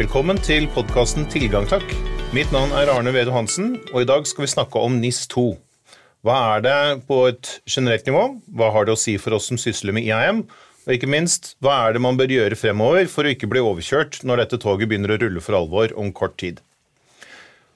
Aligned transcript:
Velkommen 0.00 0.38
til 0.40 0.64
podkasten 0.72 1.26
Tilgang 1.28 1.66
takk. 1.68 1.84
Mitt 2.32 2.48
navn 2.54 2.70
er 2.72 2.88
Arne 2.88 3.10
Vedo 3.12 3.34
Hansen, 3.34 3.74
og 3.90 3.98
i 4.00 4.06
dag 4.08 4.24
skal 4.24 4.46
vi 4.46 4.48
snakke 4.48 4.80
om 4.80 4.94
NIS2. 4.96 5.42
Hva 6.24 6.36
er 6.54 6.62
det 6.64 6.76
på 7.04 7.18
et 7.28 7.50
generelt 7.68 8.08
nivå? 8.08 8.22
Hva 8.56 8.70
har 8.72 8.88
det 8.88 8.94
å 8.94 9.00
si 9.02 9.18
for 9.20 9.36
oss 9.36 9.50
som 9.50 9.60
sysler 9.60 9.92
med 9.92 10.06
IAM? 10.08 10.40
Og 10.86 10.94
ikke 10.94 11.10
minst, 11.10 11.50
hva 11.60 11.74
er 11.82 11.98
det 11.98 12.04
man 12.06 12.16
bør 12.16 12.32
gjøre 12.32 12.56
fremover 12.56 13.10
for 13.12 13.28
å 13.28 13.34
ikke 13.34 13.50
bli 13.52 13.60
overkjørt 13.60 14.22
når 14.24 14.46
dette 14.46 14.60
toget 14.62 14.88
begynner 14.88 15.12
å 15.12 15.20
rulle 15.20 15.44
for 15.44 15.58
alvor 15.58 15.92
om 16.00 16.14
kort 16.16 16.38
tid? 16.40 16.64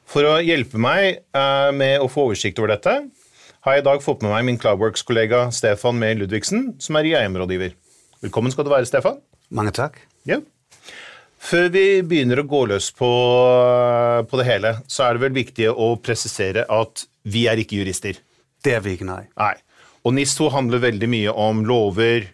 For 0.09 0.25
å 0.25 0.39
hjelpe 0.41 0.81
meg 0.81 1.21
eh, 1.21 1.71
med 1.77 2.01
å 2.01 2.09
få 2.09 2.31
oversikt 2.31 2.63
over 2.63 2.73
dette, 2.73 2.97
har 3.69 3.77
jeg 3.77 3.85
i 3.85 3.89
dag 3.91 4.01
fått 4.07 4.25
med 4.25 4.33
meg 4.33 4.49
min 4.49 4.63
Cloudworks-kollega 4.65 5.51
Stefan 5.53 6.01
Mehl 6.01 6.25
Ludvigsen, 6.25 6.71
som 6.81 6.97
er 6.97 7.13
IAM-rådgiver. 7.13 7.77
Velkommen 8.25 8.55
skal 8.55 8.65
du 8.65 8.73
være, 8.73 8.89
Stefan. 8.89 9.21
Mange 9.53 9.77
takk. 9.77 10.01
Ja. 10.25 10.41
Før 11.45 11.67
vi 11.69 12.01
begynner 12.09 12.41
å 12.41 12.47
gå 12.49 12.63
løs 12.71 12.87
på, 12.97 13.09
på 14.31 14.39
det 14.41 14.47
hele, 14.49 14.71
så 14.89 15.05
er 15.05 15.17
det 15.17 15.25
vel 15.27 15.35
viktig 15.37 15.69
å 15.69 15.91
presisere 16.01 16.65
at 16.73 17.05
vi 17.29 17.45
er 17.51 17.61
ikke 17.61 17.83
jurister. 17.83 18.17
Det 18.65 18.79
er 18.79 18.81
vi 18.85 18.95
ikke, 18.97 19.09
nei. 19.09 19.27
Nei. 19.37 19.53
Og 20.05 20.17
NIS2 20.17 20.49
handler 20.55 20.81
veldig 20.85 21.11
mye 21.13 21.35
om 21.45 21.61
lover, 21.69 22.31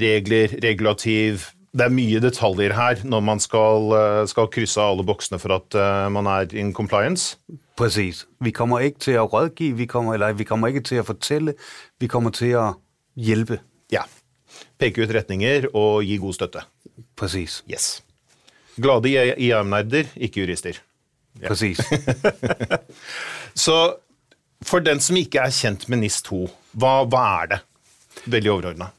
regler, 0.00 0.56
regulativ. 0.64 1.50
Det 1.76 1.84
er 1.90 1.92
mye 1.92 2.22
detaljer 2.24 2.72
her 2.76 3.04
når 3.04 3.24
man 3.28 3.44
skal, 3.44 3.92
eh, 3.98 4.22
skal 4.32 4.48
krysse 4.52 4.80
alle 4.80 5.04
boksene 5.04 5.40
for 5.42 5.58
at 5.58 5.76
uh, 5.76 6.08
man 6.12 6.28
er 6.32 6.56
in 6.56 6.72
compliance. 6.72 7.36
Præcis. 7.76 8.24
Vi 8.40 8.52
kommer 8.56 8.80
ikke 8.80 9.04
til 9.10 9.20
at 9.20 9.32
rådgive, 9.32 9.76
vi 9.76 9.86
kommer, 9.86 10.16
eller 10.16 10.32
vi 10.32 10.48
kommer 10.48 10.72
ikke 10.72 10.86
til 10.88 11.04
at 11.04 11.06
fortælle, 11.06 11.54
vi 12.00 12.08
kommer 12.08 12.32
til 12.32 12.56
at 12.56 12.80
hjælpe. 13.16 13.60
Ja. 13.92 14.08
Peke 14.80 15.04
ut 15.04 15.12
retninger 15.14 15.68
og 15.74 16.00
gi 16.08 16.16
god 16.16 16.40
støtte. 16.40 16.64
Præcis. 17.16 17.62
Yes. 17.68 18.07
Glade 18.82 19.34
IAM-nerder, 19.38 20.04
ikke 20.16 20.40
jurister. 20.40 20.78
Ja. 21.42 21.48
Præcis. 21.48 21.80
Så 23.64 23.94
for 24.62 24.78
den 24.78 25.00
som 25.00 25.16
ikke 25.16 25.38
er 25.38 25.50
kjent 25.50 25.88
med 25.88 25.98
NIS2, 26.02 26.48
hva, 26.72 27.02
hva 27.04 27.24
er 27.42 27.50
det? 27.52 27.60
Veldig 28.26 28.50
overordnet. 28.50 28.94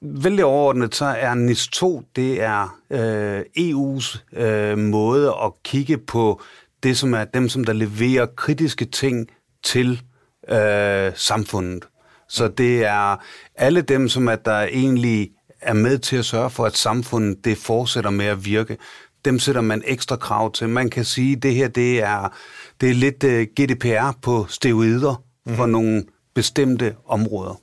Veldig 0.00 0.44
overordnet 0.44 0.94
så 0.94 1.04
er 1.04 1.34
NIS2 1.34 2.04
det 2.16 2.42
er 2.42 2.78
øh, 2.90 3.40
EU's 3.58 4.38
øh, 4.40 4.78
måde 4.78 5.28
at 5.44 5.52
kigge 5.64 5.98
på 5.98 6.42
det, 6.82 6.96
som 6.98 7.14
er 7.14 7.24
dem, 7.24 7.48
som 7.48 7.64
der 7.64 7.72
leverer 7.72 8.26
kritiske 8.26 8.84
ting 8.84 9.28
til 9.62 10.02
øh, 10.48 11.12
samfundet. 11.14 11.84
Så 12.28 12.48
det 12.48 12.84
er 12.84 13.16
alle 13.54 13.80
dem, 13.80 14.08
som 14.08 14.28
at 14.28 14.44
der 14.44 14.60
egentlig 14.62 15.30
er 15.60 15.72
med 15.72 15.98
til 15.98 16.16
at 16.16 16.24
sørge 16.24 16.50
for, 16.50 16.66
at 16.66 16.76
samfundet 16.76 17.44
det 17.44 17.58
fortsætter 17.58 18.10
med 18.10 18.26
at 18.26 18.44
virke. 18.44 18.76
Dem 19.24 19.38
sætter 19.38 19.60
man 19.60 19.82
ekstra 19.86 20.16
krav 20.16 20.52
til. 20.52 20.68
Man 20.68 20.90
kan 20.90 21.04
sige, 21.04 21.36
at 21.36 21.42
det 21.42 21.54
her 21.54 21.68
det 21.68 22.02
er, 22.02 22.28
det 22.80 22.90
er 22.90 22.94
lidt 22.94 23.24
øh, 23.24 23.46
GDPR 23.60 24.12
på 24.22 24.46
steroider 24.48 25.22
mm. 25.46 25.54
for 25.54 25.66
nogle 25.66 26.04
bestemte 26.34 26.94
områder. 27.06 27.60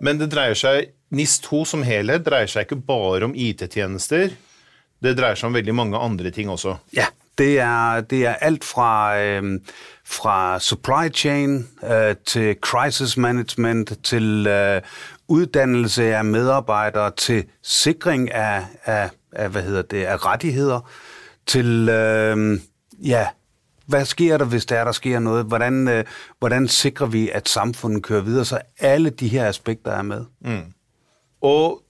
Men 0.00 0.20
det 0.20 0.32
dreier 0.32 0.54
seg, 0.54 0.86
NIS2 1.14 1.64
som 1.64 1.82
helhet 1.86 2.26
dreier 2.26 2.50
seg 2.50 2.66
ikke 2.66 2.80
bare 2.86 3.22
om 3.22 3.34
IT-tjenester. 3.34 4.32
Det 5.02 5.18
dreier 5.18 5.38
seg 5.38 5.46
om 5.46 5.54
veldig 5.54 5.74
mange 5.74 5.98
andre 5.98 6.30
ting 6.30 6.50
også. 6.50 6.76
Ja, 6.96 7.06
det 7.38 7.58
er, 7.60 8.00
det 8.00 8.26
er 8.26 8.34
alt 8.34 8.64
fra, 8.64 9.18
øh, 9.20 9.60
fra 10.04 10.60
supply 10.60 11.12
chain 11.14 11.68
øh, 11.84 12.16
til 12.26 12.56
crisis 12.60 13.16
management, 13.16 13.92
til 14.04 14.46
øh, 14.46 14.80
uddannelse 15.28 16.16
af 16.16 16.24
medarbejdere, 16.24 17.10
til 17.16 17.44
sikring 17.62 18.32
af, 18.32 18.66
af, 18.84 19.10
af, 19.32 19.50
hvad 19.50 19.62
hedder 19.62 19.82
det, 19.82 20.04
af 20.04 20.26
rettigheder, 20.26 20.80
til 21.46 21.88
øh, 21.88 22.60
ja, 23.02 23.26
hvad 23.86 24.04
sker 24.04 24.38
der, 24.38 24.44
hvis 24.44 24.66
der 24.66 24.76
er, 24.76 24.84
der 24.84 24.92
sker 24.92 25.18
noget? 25.18 25.44
Hvordan, 25.44 25.88
øh, 25.88 26.04
hvordan 26.38 26.68
sikrer 26.68 27.06
vi, 27.06 27.30
at 27.30 27.48
samfundet 27.48 28.02
kører 28.02 28.20
videre? 28.20 28.44
Så 28.44 28.58
alle 28.78 29.10
de 29.10 29.28
her 29.28 29.48
aspekter 29.48 29.90
er 29.90 30.02
med. 30.02 30.24
Mm. 30.40 30.72
Og 31.42 31.82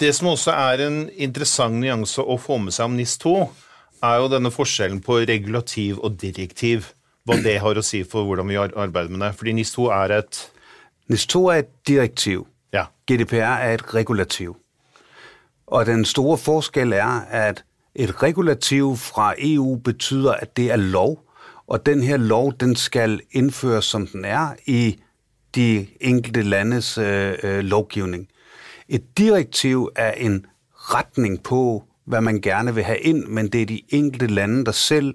det 0.00 0.14
som 0.14 0.28
også 0.28 0.50
er 0.50 0.86
en 0.86 1.10
interessant 1.14 1.74
nuance 1.74 2.22
å 2.22 2.36
få 2.38 2.58
med 2.62 2.72
seg 2.72 2.84
om 2.84 2.98
NIS2, 2.98 3.32
er 4.04 4.18
jo 4.20 4.28
denne 4.30 4.52
forskjellen 4.52 5.00
på 5.02 5.18
regulativ 5.18 6.00
og 6.04 6.18
direktiv. 6.20 6.92
Hva 7.26 7.38
det 7.42 7.56
har 7.58 7.78
å 7.80 7.82
si 7.82 8.04
for 8.06 8.28
hvordan 8.28 8.48
vi 8.48 8.58
arbeider 8.60 9.10
med 9.10 9.24
det. 9.24 9.32
Fordi 9.38 9.56
NIS2 9.56 9.88
er 9.96 10.18
et 10.20 10.42
NIS2 11.10 11.42
er 11.52 11.64
et 11.64 11.72
direktiv. 11.88 12.46
Ja. 12.74 12.86
GDPR 13.06 13.62
er 13.62 13.74
et 13.74 13.94
regulativ. 13.94 14.56
Og 15.66 15.86
den 15.86 16.04
store 16.04 16.38
forskel 16.38 16.92
er, 16.92 17.20
at 17.30 17.64
et 17.94 18.22
regulativ 18.22 18.96
fra 18.96 19.34
EU 19.38 19.76
betyder, 19.76 20.32
at 20.32 20.56
det 20.56 20.70
er 20.70 20.76
lov, 20.76 21.22
og 21.66 21.86
den 21.86 22.02
her 22.02 22.16
lov, 22.16 22.52
den 22.60 22.76
skal 22.76 23.20
indføres, 23.32 23.84
som 23.84 24.06
den 24.06 24.24
er, 24.24 24.48
i 24.66 25.00
de 25.54 25.86
enkelte 26.00 26.42
landes 26.42 26.98
øh, 26.98 27.34
øh, 27.42 27.58
lovgivning. 27.58 28.28
Et 28.88 29.18
direktiv 29.18 29.90
er 29.96 30.12
en 30.12 30.46
retning 30.72 31.42
på, 31.42 31.84
hvad 32.06 32.20
man 32.20 32.40
gerne 32.40 32.74
vil 32.74 32.84
have 32.84 32.98
ind, 32.98 33.26
men 33.26 33.48
det 33.48 33.62
er 33.62 33.66
de 33.66 33.82
enkelte 33.88 34.26
lande, 34.26 34.64
der 34.64 34.72
selv 34.72 35.14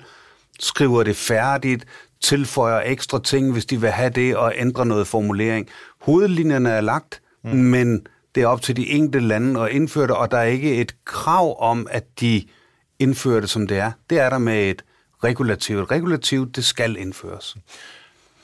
skriver 0.60 1.04
det 1.04 1.16
færdigt, 1.16 1.86
tilføjer 2.22 2.82
ekstra 2.86 3.20
ting, 3.24 3.52
hvis 3.52 3.66
de 3.66 3.82
vil 3.82 3.90
have 3.90 4.10
det, 4.10 4.36
og 4.36 4.54
ændrer 4.56 4.84
noget 4.84 5.08
formulering. 5.08 5.68
Hovedlinjerne 6.02 6.70
er 6.70 6.82
lagt, 6.82 7.22
mm. 7.44 7.50
men 7.50 8.08
det 8.36 8.44
er 8.44 8.48
op 8.48 8.62
til 8.62 8.76
de 8.76 8.90
enkelte 8.90 9.28
lande 9.28 9.60
at 9.62 9.72
indføre 9.72 10.08
det, 10.08 10.16
og 10.16 10.32
der 10.32 10.38
er 10.38 10.44
ikke 10.44 10.76
et 10.82 10.96
krav 11.06 11.56
om, 11.62 11.88
at 11.92 12.06
de 12.20 12.44
indfører 13.00 13.40
det, 13.42 13.50
som 13.50 13.68
det 13.68 13.78
er. 13.78 13.92
Det 14.10 14.20
er 14.20 14.30
der 14.30 14.38
med 14.38 14.70
et 14.70 14.84
regulativ. 15.24 15.80
Et 15.80 15.92
regulativ, 15.92 16.52
det 16.52 16.66
skal 16.66 16.98
indføres. 16.98 17.56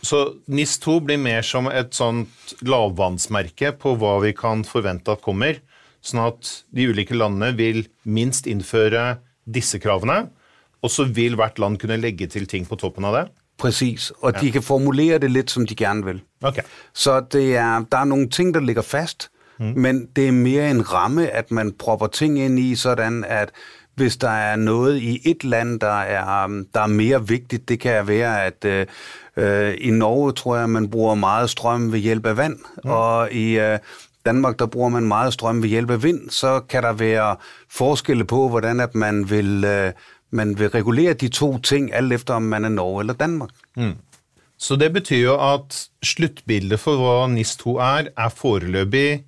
Så 0.02 0.34
NIS2 0.48 1.00
blir 1.06 1.18
mer 1.18 1.42
som 1.42 1.68
et 1.68 1.96
sånt 1.96 2.54
lavvandsmerke 2.62 3.74
på 3.82 3.96
hva 3.98 4.18
vi 4.24 4.32
kan 4.38 4.64
forvente 4.68 5.12
at 5.12 5.24
kommer, 5.26 5.58
sånn 6.06 6.22
at 6.28 6.52
de 6.76 6.86
ulike 6.88 7.18
landene 7.18 7.50
vil 7.58 7.82
minst 8.06 8.48
innføre 8.48 9.18
disse 9.44 9.82
kravene, 9.82 10.28
og 10.86 10.94
så 10.94 11.08
vil 11.10 11.36
hvert 11.36 11.60
land 11.60 11.80
kunne 11.82 11.98
legge 12.00 12.30
til 12.30 12.46
ting 12.48 12.68
på 12.70 12.78
toppen 12.80 13.08
av 13.10 13.18
det? 13.18 13.26
Præcis, 13.58 14.12
og 14.22 14.36
ja. 14.36 14.42
de 14.42 14.52
kan 14.54 14.64
formulere 14.64 15.18
det 15.18 15.32
lidt, 15.32 15.52
som 15.52 15.66
de 15.66 15.76
gerne 15.76 16.06
vil. 16.06 16.22
Okay. 16.46 16.62
Så 16.94 17.20
det 17.34 17.56
er, 17.56 17.82
der 17.92 17.98
er 17.98 18.06
nogle 18.06 18.30
ting, 18.30 18.54
der 18.54 18.62
ligger 18.62 18.86
fast, 18.86 19.32
mm. 19.60 19.74
men 19.76 20.08
det 20.16 20.28
er 20.28 20.32
mere 20.32 20.72
en 20.72 20.94
ramme, 20.94 21.30
at 21.30 21.52
man 21.52 21.72
propper 21.80 22.08
ting 22.08 22.40
ind 22.40 22.60
i, 22.60 22.76
sådan 22.76 23.26
at 23.28 23.50
hvis 23.96 24.18
der 24.18 24.30
er 24.30 24.56
noget 24.56 24.98
i 24.98 25.22
et 25.26 25.44
land, 25.44 25.80
der 25.80 26.02
er, 26.02 26.48
der 26.74 26.82
er 26.82 26.88
mere 26.88 27.28
vigtigt, 27.28 27.70
det 27.70 27.80
kan 27.80 28.08
være, 28.08 28.46
at 28.46 28.66
øh, 28.66 28.86
øh, 29.38 29.76
i 29.82 29.92
Norge 29.92 30.32
tror 30.32 30.58
jeg, 30.58 30.70
man 30.70 30.90
bruger 30.90 31.16
meget 31.16 31.50
strøm 31.50 31.92
ved 31.92 32.00
hjælp 32.00 32.26
af 32.26 32.38
vand, 32.38 32.58
mm. 32.84 32.90
og 32.90 33.32
i 33.32 33.60
øh, 33.60 33.80
Danmark, 34.26 34.60
der 34.60 34.66
bruger 34.66 34.90
man 34.90 35.04
meget 35.04 35.34
strøm 35.34 35.62
ved 35.62 35.70
hjælp 35.70 35.90
af 35.90 36.04
vind, 36.04 36.30
så 36.30 36.60
kan 36.60 36.84
der 36.84 36.94
være 36.94 37.36
forskelle 37.72 38.26
på, 38.26 38.50
hvordan 38.50 38.80
at 38.80 38.96
man 38.96 39.30
vil, 39.30 39.64
øh, 39.64 39.92
man 40.32 40.60
vil 40.60 40.70
regulere 40.70 41.14
de 41.14 41.28
to 41.28 41.58
ting, 41.58 41.94
alt 41.94 42.14
efter 42.14 42.34
om 42.34 42.42
man 42.42 42.66
er 42.66 42.70
Norge 42.70 43.02
eller 43.02 43.14
Danmark. 43.14 43.50
Mm. 43.78 43.94
Så 44.58 44.76
det 44.76 44.94
betyr 44.94 45.18
jo 45.18 45.54
at 45.54 45.90
sluttbildet 46.04 46.80
for 46.80 46.96
hva 46.96 47.36
NIS2 47.36 47.70
er, 47.70 48.08
er 48.18 48.30
foreløpig 48.30 49.24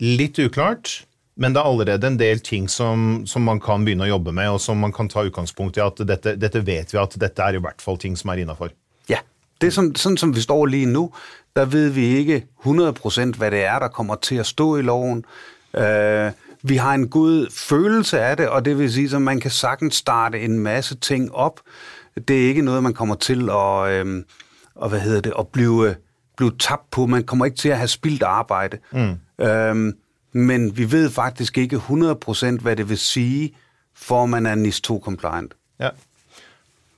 litt 0.00 0.38
uklart, 0.38 1.04
men 1.38 1.54
det 1.54 1.60
er 1.62 1.70
allerede 1.70 2.06
en 2.06 2.18
del 2.18 2.40
ting 2.42 2.66
som, 2.70 3.24
som, 3.26 3.44
man 3.46 3.60
kan 3.62 3.84
begynne 3.86 4.08
å 4.08 4.12
jobbe 4.12 4.34
med, 4.34 4.50
og 4.56 4.60
som 4.62 4.80
man 4.82 4.92
kan 4.94 5.10
ta 5.10 5.22
utgangspunkt 5.26 5.78
i 5.78 5.84
at 5.84 6.00
dette, 6.08 6.34
dette 6.40 6.62
vet 6.66 6.92
vi 6.92 6.98
at 6.98 7.14
dette 7.20 7.44
er 7.44 7.58
i 7.58 7.62
hvert 7.62 7.82
fall 7.82 7.98
ting 7.98 8.18
som 8.18 8.32
er 8.34 8.42
innafor. 8.42 8.74
Ja, 9.10 9.22
det 9.62 9.70
som, 9.74 9.94
sådan 9.94 10.18
som 10.18 10.34
vi 10.34 10.42
står 10.42 10.66
lige 10.66 10.90
nu, 10.90 11.12
der 11.56 11.64
ved 11.64 11.88
vi 11.90 12.06
ikke 12.18 12.46
100% 12.66 13.36
hvad 13.38 13.50
det 13.50 13.64
er, 13.64 13.78
der 13.78 13.88
kommer 13.88 14.14
til 14.14 14.42
at 14.42 14.46
stå 14.46 14.76
i 14.76 14.82
loven. 14.82 15.24
Uh, 15.74 16.32
vi 16.62 16.76
har 16.76 16.94
en 16.94 17.08
god 17.08 17.46
følelse 17.50 18.20
af 18.20 18.36
det, 18.36 18.48
og 18.48 18.64
det 18.64 18.78
vil 18.78 18.92
sige, 18.92 19.16
at 19.16 19.22
man 19.22 19.40
kan 19.40 19.50
sagtens 19.50 19.94
starte 19.94 20.40
en 20.40 20.58
masse 20.58 20.94
ting 20.94 21.34
op. 21.34 21.60
Det 22.28 22.44
er 22.44 22.48
ikke 22.48 22.62
noget, 22.62 22.82
man 22.82 22.94
kommer 22.94 23.14
til 23.14 23.50
at, 23.50 23.90
øhm, 23.90 24.24
og 24.74 24.88
hvad 24.88 25.00
hedder 25.00 25.20
det, 25.20 25.32
at 25.38 25.48
blive, 25.48 25.94
blive 26.36 26.52
tabt 26.58 26.90
på. 26.90 27.06
Man 27.06 27.24
kommer 27.24 27.44
ikke 27.44 27.56
til 27.56 27.68
at 27.68 27.76
have 27.78 27.88
spildt 27.88 28.22
arbejde. 28.22 28.78
Mm. 28.92 29.18
Øhm, 29.38 29.92
men 30.32 30.76
vi 30.76 30.92
ved 30.92 31.10
faktisk 31.10 31.58
ikke 31.58 31.76
100% 31.76 32.60
hvad 32.60 32.76
det 32.76 32.88
vil 32.88 32.98
sige, 32.98 33.54
for 33.94 34.26
man 34.26 34.46
er 34.46 34.54
NIS2-compliant. 34.54 35.54
Ja. 35.80 35.90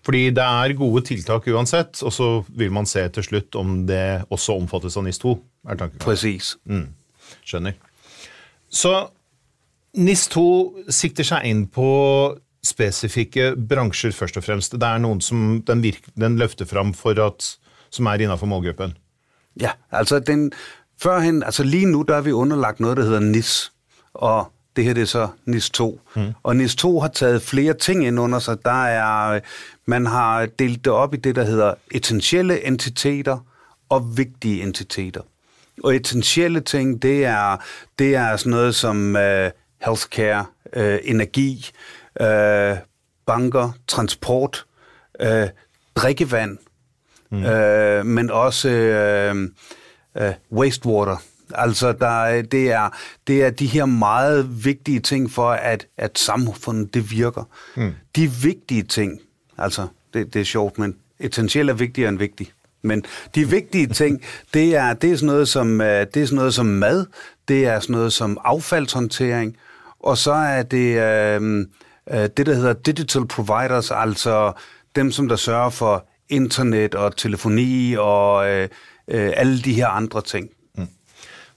Fordi 0.04 0.30
det 0.30 0.42
er 0.42 0.72
gode 0.76 1.02
tiltak 1.04 1.46
uansett, 1.46 2.02
og 2.02 2.12
så 2.12 2.42
vil 2.48 2.72
man 2.72 2.86
se 2.86 3.08
til 3.08 3.22
slutt 3.22 3.54
om 3.54 3.86
det 3.86 4.24
også 4.30 4.56
omfattes 4.56 4.96
av 4.96 5.06
NIS2. 5.06 5.36
er 5.68 5.74
tanken. 5.74 5.98
Præcis. 5.98 6.56
Mm. 6.64 6.88
Skjønner. 7.44 7.72
Så 8.70 9.06
NIS2 9.98 10.40
sikter 10.90 11.26
seg 11.26 11.44
inn 11.50 11.66
på 11.68 11.90
spesifikke 12.64 13.52
bransjer, 13.56 14.12
først 14.12 14.36
og 14.36 14.44
fremst. 14.44 14.76
Det 14.76 14.88
er 14.88 15.00
noen 15.02 15.20
som 15.24 15.60
den, 15.66 15.82
virker, 15.82 16.12
den 16.16 16.38
løfter 16.40 16.68
fram 16.68 16.94
for 16.96 17.18
at, 17.20 17.54
som 17.90 18.06
er 18.06 18.24
innafor 18.24 18.48
målgruppen. 18.50 18.96
Ja, 19.60 19.72
altså 19.90 20.20
den 20.20 20.50
førhen, 21.02 21.42
altså 21.42 21.62
lige 21.62 21.86
nu 21.86 22.02
der 22.02 22.16
er 22.16 22.20
vi 22.20 22.32
underlagt 22.32 22.80
noget, 22.80 22.96
der 22.96 23.02
hedder 23.02 23.20
NIS, 23.20 23.72
og 24.14 24.52
det 24.76 24.84
her 24.84 24.94
det 24.94 25.00
er 25.00 25.06
så 25.06 25.28
NIS 25.44 25.70
2. 25.70 26.00
Mm. 26.16 26.32
Og 26.42 26.56
NIS 26.56 26.76
2 26.76 27.00
har 27.00 27.08
taget 27.08 27.42
flere 27.42 27.74
ting 27.74 28.06
ind 28.06 28.20
under 28.20 28.38
sig. 28.38 28.64
Der 28.64 28.84
er, 28.84 29.40
man 29.86 30.06
har 30.06 30.46
delt 30.46 30.84
det 30.84 30.92
op 30.92 31.14
i 31.14 31.16
det, 31.16 31.36
der 31.36 31.44
hedder 31.44 31.74
essentielle 31.90 32.66
entiteter 32.66 33.38
og 33.88 34.16
vigtige 34.16 34.62
entiteter. 34.62 35.20
Og 35.84 35.96
essentielle 35.96 36.60
ting, 36.60 37.02
det 37.02 37.24
er, 37.24 37.56
det 37.98 38.14
er 38.14 38.36
sådan 38.36 38.50
noget 38.50 38.74
som 38.74 39.14
uh, 39.14 39.50
healthcare, 39.84 40.44
uh, 40.76 40.98
energi, 41.02 41.70
uh, 42.20 42.78
banker, 43.26 43.72
transport, 43.88 44.66
uh, 45.22 45.48
drikkevand, 45.96 46.58
mm. 47.30 47.44
uh, 47.44 48.06
men 48.06 48.30
også 48.30 48.68
uh, 48.68 49.48
uh, 50.14 50.58
wastewater, 50.58 51.16
Altså, 51.54 51.92
der, 51.92 52.42
det, 52.42 52.72
er, 52.72 52.88
det 53.26 53.44
er 53.44 53.50
de 53.50 53.66
her 53.66 53.84
meget 53.84 54.64
vigtige 54.64 55.00
ting 55.00 55.30
for, 55.30 55.50
at, 55.50 55.86
at 55.96 56.18
samfundet 56.18 56.94
det 56.94 57.10
virker. 57.10 57.48
Mm. 57.76 57.92
De 58.16 58.30
vigtige 58.30 58.82
ting, 58.82 59.20
altså, 59.58 59.86
det, 60.14 60.34
det 60.34 60.40
er 60.40 60.44
sjovt, 60.44 60.78
men 60.78 60.96
essentielt 61.20 61.70
er 61.70 61.74
vigtigere 61.74 62.08
end 62.08 62.18
vigtigt. 62.18 62.54
Men 62.82 63.04
de 63.34 63.48
vigtige 63.48 63.86
ting, 64.00 64.22
det 64.54 64.76
er, 64.76 64.92
det 64.94 65.12
er, 65.12 65.16
sådan 65.16 65.26
noget 65.26 65.48
som, 65.48 65.80
øh, 65.80 66.06
det 66.14 66.22
er 66.22 66.26
sådan 66.26 66.36
noget 66.36 66.54
som 66.54 66.66
mad, 66.66 67.06
det 67.48 67.66
er 67.66 67.80
sådan 67.80 67.94
noget 67.94 68.12
som 68.12 68.38
affaldshåndtering, 68.44 69.56
og 70.00 70.18
så 70.18 70.32
er 70.32 70.62
det 70.62 70.96
øh, 70.96 71.66
øh, 72.12 72.28
det, 72.36 72.46
der 72.46 72.54
hedder 72.54 72.72
digital 72.72 73.26
providers, 73.26 73.90
altså 73.90 74.52
dem, 74.96 75.12
som 75.12 75.28
der 75.28 75.36
sørger 75.36 75.70
for 75.70 76.06
internet 76.28 76.94
og 76.94 77.16
telefoni 77.16 77.94
og 77.98 78.50
øh, 78.50 78.62
øh, 78.62 78.68
alle 79.10 79.58
de 79.64 79.74
her 79.74 79.90
andre 79.90 80.22
ting. 80.22 80.50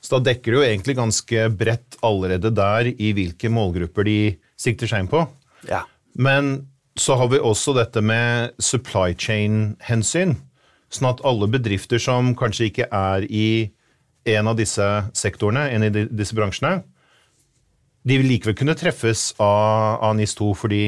Så 0.04 0.18
da 0.18 0.26
dekker 0.28 0.52
det 0.52 0.58
jo 0.58 0.66
egentlig 0.68 0.96
ganske 0.98 1.46
bredt 1.56 1.96
allerede 2.04 2.52
der 2.52 2.90
i 2.92 3.14
hvilke 3.16 3.48
målgrupper 3.54 4.04
de 4.04 4.18
sikter 4.60 4.90
seg 4.90 5.06
inn 5.06 5.12
på. 5.12 5.22
Ja. 5.70 5.86
Men 6.20 6.68
så 7.00 7.16
har 7.18 7.30
vi 7.32 7.40
også 7.40 7.74
dette 7.78 8.04
med 8.04 8.52
supply 8.62 9.16
chain-hensyn. 9.16 10.36
Sånn 10.94 11.10
at 11.10 11.24
alle 11.26 11.48
bedrifter 11.50 12.02
som 12.04 12.34
kanskje 12.38 12.68
ikke 12.70 12.90
er 12.92 13.26
i 13.32 13.72
en 14.30 14.52
av 14.52 14.60
disse 14.60 14.86
sektorene, 15.18 15.70
en 15.72 15.88
av 15.88 16.04
disse 16.12 16.36
bransjene, 16.36 16.82
de 18.04 18.20
vil 18.20 18.28
likevel 18.28 18.60
kunne 18.60 18.76
treffes 18.76 19.32
av, 19.40 20.04
av 20.04 20.16
NIS2 20.20 20.52
fordi 20.60 20.84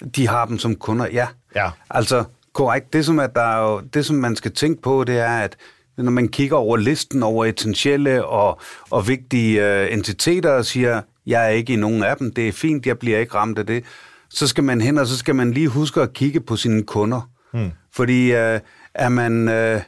De 0.00 0.24
har 0.30 0.48
dem 0.48 0.58
som 0.62 0.76
kunder, 0.78 1.10
ja. 1.12 1.28
ja. 1.54 1.72
Altså, 1.90 2.24
korrekt. 2.56 2.92
Det 2.94 3.04
som, 3.04 3.18
er 3.18 3.28
jo, 3.34 3.80
det, 3.82 4.04
som 4.06 4.20
man 4.22 4.36
skal 4.38 4.54
tænke 4.54 4.82
på, 4.82 5.04
det 5.04 5.18
er, 5.18 5.50
at 5.50 5.56
når 6.04 6.10
man 6.10 6.28
kigger 6.28 6.56
over 6.56 6.76
listen 6.76 7.22
over 7.22 7.44
essentielle 7.44 8.24
og, 8.24 8.60
og 8.90 9.08
vigtige 9.08 9.60
uh, 9.62 9.92
entiteter 9.92 10.50
og 10.50 10.64
siger, 10.64 11.00
jeg 11.26 11.44
er 11.44 11.48
ikke 11.48 11.72
i 11.72 11.76
nogen 11.76 12.02
af 12.02 12.16
dem, 12.16 12.34
det 12.34 12.48
er 12.48 12.52
fint, 12.52 12.86
jeg 12.86 12.98
bliver 12.98 13.18
ikke 13.18 13.34
ramt 13.34 13.58
af 13.58 13.66
det, 13.66 13.84
så 14.30 14.46
skal 14.46 14.64
man 14.64 14.80
hen, 14.80 14.98
og 14.98 15.06
så 15.06 15.18
skal 15.18 15.34
man 15.34 15.50
lige 15.50 15.68
huske 15.68 16.00
at 16.00 16.12
kigge 16.12 16.40
på 16.40 16.56
sine 16.56 16.82
kunder. 16.82 17.30
Hmm. 17.52 17.70
Fordi 17.92 18.30
uh, 18.30 18.60
er 18.94 19.08
man 19.08 19.48
uh, 19.48 19.82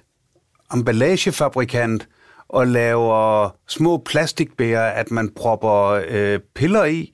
emballagefabrikant 0.79 2.09
og 2.49 2.67
laver 2.67 3.51
små 3.69 4.03
plastikbærer, 4.07 4.91
at 4.91 5.11
man 5.11 5.31
propper 5.37 6.01
uh, 6.11 6.41
piller 6.55 6.85
i, 6.85 7.13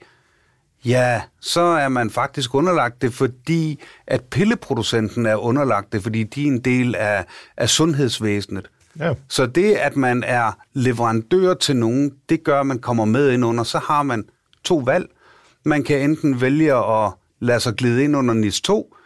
Ja, 0.87 1.23
så 1.41 1.61
er 1.61 1.89
man 1.89 2.11
faktisk 2.11 2.55
underlagt 2.55 3.03
det, 3.03 3.15
fordi 3.15 3.83
at 4.07 4.23
pilleproducenten 4.25 5.27
er 5.27 5.37
underlagt 5.37 5.93
det, 5.93 6.03
fordi 6.03 6.23
de 6.23 6.43
er 6.43 6.47
en 6.47 6.61
del 6.61 6.95
af, 6.95 7.25
af 7.57 7.69
sundhedsvæsenet. 7.69 8.71
Ja. 8.99 9.15
Så 9.29 9.47
det, 9.47 9.73
at 9.75 9.97
man 9.97 10.23
er 10.27 10.53
leverandør 10.73 11.55
til 11.55 11.77
nogen, 11.77 12.13
det 12.29 12.45
gør, 12.45 12.61
at 12.61 12.67
man 12.67 12.79
kommer 12.79 13.05
med 13.05 13.31
ind 13.31 13.45
under. 13.45 13.65
Så 13.65 13.79
har 13.79 14.03
man 14.03 14.25
to 14.65 14.77
valg. 14.77 15.07
Man 15.65 15.83
kan 15.83 16.11
enten 16.11 16.41
vælge 16.41 16.75
at 16.75 17.13
lade 17.41 17.61
sig 17.61 17.75
glide 17.75 18.05
ind 18.05 18.17
under 18.17 18.35
NIS 18.35 18.61
2, 18.61 18.97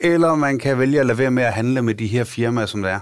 eller 0.00 0.34
man 0.34 0.58
kan 0.58 0.78
vælge 0.78 1.00
at 1.00 1.06
lade 1.06 1.18
være 1.18 1.30
med 1.30 1.42
at 1.42 1.52
handle 1.52 1.82
med 1.82 1.94
de 1.94 2.06
her 2.06 2.24
firmaer, 2.24 2.66
som 2.66 2.82
det 2.82 2.90
er. 2.90 3.00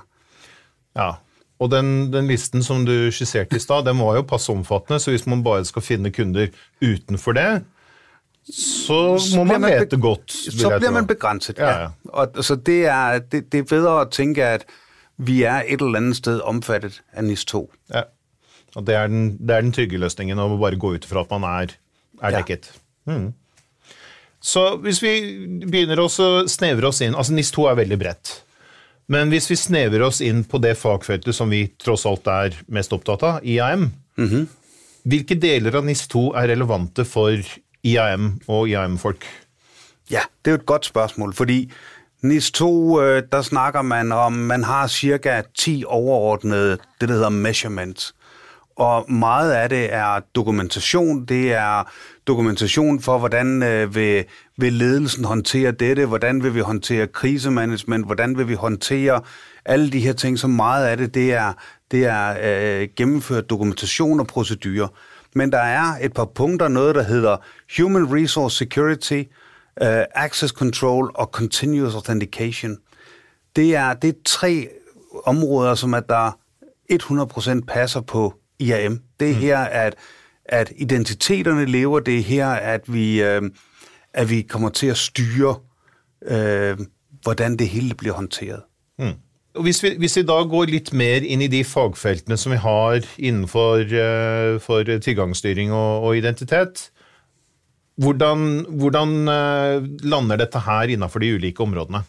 Ja, 0.96 1.10
og 1.58 1.70
den, 1.70 2.12
den 2.12 2.26
listen 2.26 2.62
som 2.62 2.86
du 2.86 3.10
skisserte 3.10 3.56
i 3.56 3.58
stad, 3.58 3.84
den 3.84 3.98
var 3.98 4.14
jo 4.14 4.22
passe 4.22 4.52
omfattende, 4.52 4.98
så 4.98 5.10
hvis 5.10 5.26
man 5.26 5.44
bare 5.44 5.64
skal 5.64 5.82
finne 5.82 6.12
kunder 6.12 6.46
utenfor 6.82 7.32
det, 7.32 7.64
så 8.52 9.20
må 9.36 9.44
man, 9.44 9.60
man 9.60 9.80
vite 9.80 9.96
godt. 9.96 10.32
Så 10.32 10.78
bliver 10.78 10.90
man 10.90 11.06
begrænset, 11.06 11.58
ja. 11.58 11.80
ja. 11.80 11.88
Og, 12.04 12.28
så 12.40 12.54
det 12.54 12.86
er, 12.86 13.18
det, 13.18 13.52
det 13.52 13.58
er 13.58 13.62
bedre 13.62 14.00
at 14.00 14.10
tænke, 14.10 14.44
at 14.44 14.64
vi 15.18 15.42
er 15.42 15.66
et 15.66 15.82
eller 15.82 16.00
andet 16.00 16.16
sted 16.20 16.40
omfattet 16.46 17.00
af 17.12 17.24
NIS 17.26 17.44
2. 17.50 17.64
Ja, 17.94 18.06
og 18.76 18.86
det 18.86 18.94
er 18.94 19.10
den, 19.10 19.30
det 19.40 19.54
er 19.54 19.64
den 19.64 19.74
trygge 19.74 20.00
løsningen 20.00 20.38
å 20.38 20.50
bare 20.60 20.78
gå 20.78 20.94
ut 20.98 21.06
fra 21.08 21.24
at 21.24 21.32
man 21.34 21.46
er, 21.48 21.76
er 22.22 22.34
dekket. 22.38 22.70
Ja. 23.08 23.18
Mm. 23.18 23.30
Så 24.38 24.76
hvis 24.84 25.00
vi 25.02 25.12
begynner 25.64 25.98
å 25.98 26.10
snevre 26.46 26.92
oss 26.92 27.00
inn 27.02 27.16
altså 27.18 27.34
NIS 27.34 27.50
2 27.56 27.64
er 27.72 27.80
veldig 27.80 27.98
bredt. 27.98 28.34
Men 29.10 29.32
hvis 29.32 29.48
vi 29.50 29.56
snevrer 29.58 30.04
oss 30.06 30.20
inn 30.22 30.44
på 30.46 30.60
det 30.62 30.76
fagfeltet 30.78 31.34
som 31.34 31.50
vi 31.50 31.64
tross 31.80 32.04
alt 32.06 32.28
er 32.30 32.58
mest 32.70 32.92
opptatt 32.94 33.24
av, 33.24 33.40
IAM, 33.42 33.88
mm 34.18 34.28
-hmm. 34.28 34.46
hvilke 35.02 35.34
deler 35.34 35.76
av 35.76 35.84
NIS 35.84 36.06
2 36.08 36.34
er 36.36 36.48
relevante 36.48 37.04
for 37.04 37.32
IAM 37.82 38.40
og 38.46 38.68
IAM-folk? 38.68 39.24
Ja, 40.08 40.22
det 40.42 40.50
er 40.50 40.56
jo 40.56 40.60
et 40.60 40.66
godt 40.66 40.84
spørsmål, 40.84 41.32
fordi 41.32 41.70
NIS 42.22 42.50
2, 42.50 43.02
øh, 43.02 43.22
der 43.32 43.42
snakker 43.42 43.82
man 43.82 44.12
om, 44.12 44.32
man 44.32 44.64
har 44.64 44.86
cirka 44.86 45.42
10 45.58 45.84
overordnede, 45.86 46.78
det 47.00 47.08
der 47.08 47.14
hedder 47.14 47.28
measurements. 47.28 48.14
Og 48.76 49.12
meget 49.12 49.52
af 49.52 49.68
det 49.68 49.94
er 49.94 50.20
dokumentation. 50.34 51.24
Det 51.24 51.52
er 51.52 51.90
dokumentation 52.26 53.00
for, 53.00 53.18
hvordan 53.18 53.62
øh, 53.62 53.94
vil, 53.94 54.24
vil 54.56 54.72
ledelsen 54.72 55.24
håndtere 55.24 55.72
dette, 55.72 56.06
hvordan 56.06 56.42
vil 56.42 56.54
vi 56.54 56.60
håndtere 56.60 57.06
krisemanagement, 57.06 58.06
hvordan 58.06 58.38
vil 58.38 58.48
vi 58.48 58.54
håndtere 58.54 59.20
alle 59.64 59.90
de 59.90 60.00
her 60.00 60.12
ting, 60.12 60.38
så 60.38 60.46
meget 60.46 60.86
af 60.86 60.96
det, 60.96 61.14
det 61.14 61.34
er, 61.34 61.52
det 61.90 62.04
er 62.06 62.36
øh, 62.42 62.88
gennemført 62.96 63.50
dokumentation 63.50 64.20
og 64.20 64.26
procedurer. 64.26 64.88
Men 65.34 65.52
der 65.52 65.58
er 65.58 65.94
et 66.02 66.12
par 66.12 66.24
punkter, 66.34 66.68
noget 66.68 66.94
der 66.94 67.02
hedder 67.02 67.36
Human 67.78 68.14
Resource 68.14 68.56
Security, 68.56 69.22
uh, 69.82 70.04
access 70.14 70.52
control 70.52 71.10
og 71.14 71.26
continuous 71.32 71.94
authentication. 71.94 72.76
Det 73.56 73.76
er, 73.76 73.94
det 73.94 74.08
er 74.08 74.18
tre 74.24 74.68
områder, 75.24 75.74
som 75.74 75.94
at 75.94 76.04
der 76.08 76.38
100% 76.92 77.60
passer 77.68 78.00
på 78.00 78.34
IAM. 78.58 79.00
Det 79.20 79.30
er 79.30 79.34
mm. 79.34 79.40
her, 79.40 79.58
at, 79.58 79.94
at 80.44 80.72
identiteterne 80.76 81.64
lever. 81.64 82.00
Det 82.00 82.18
er 82.18 82.22
her, 82.22 82.48
at 82.48 82.92
vi, 82.92 83.22
øh, 83.22 83.42
at 84.14 84.30
vi 84.30 84.42
kommer 84.42 84.68
til 84.68 84.86
at 84.86 84.96
styre, 84.96 85.56
øh, 86.22 86.78
hvordan 87.22 87.56
det 87.56 87.68
hele 87.68 87.94
bliver 87.94 88.14
håndteret. 88.14 88.62
Mm. 88.98 89.12
Og 89.54 89.62
hvis 89.62 89.82
vi, 89.82 89.94
hvis 89.98 90.16
vi 90.16 90.22
da 90.22 90.32
går 90.32 90.68
litt 90.70 90.92
mer 90.92 91.24
inn 91.24 91.40
i 91.42 91.48
de 91.50 91.64
fagfeltene 91.64 92.36
som 92.36 92.52
vi 92.52 92.58
har 92.62 93.06
innenfor 93.18 93.80
uh, 93.82 94.60
for 94.60 94.82
tilgangsstyring 95.02 95.72
og, 95.72 96.02
og 96.02 96.16
identitet, 96.16 96.90
hvordan, 97.98 98.66
hvordan 98.68 99.08
uh, 99.08 99.88
lander 100.02 100.36
dette 100.36 100.60
her 100.60 100.82
innenfor 100.82 101.18
de 101.18 101.34
ulike 101.34 101.60
områdene? 101.60 102.02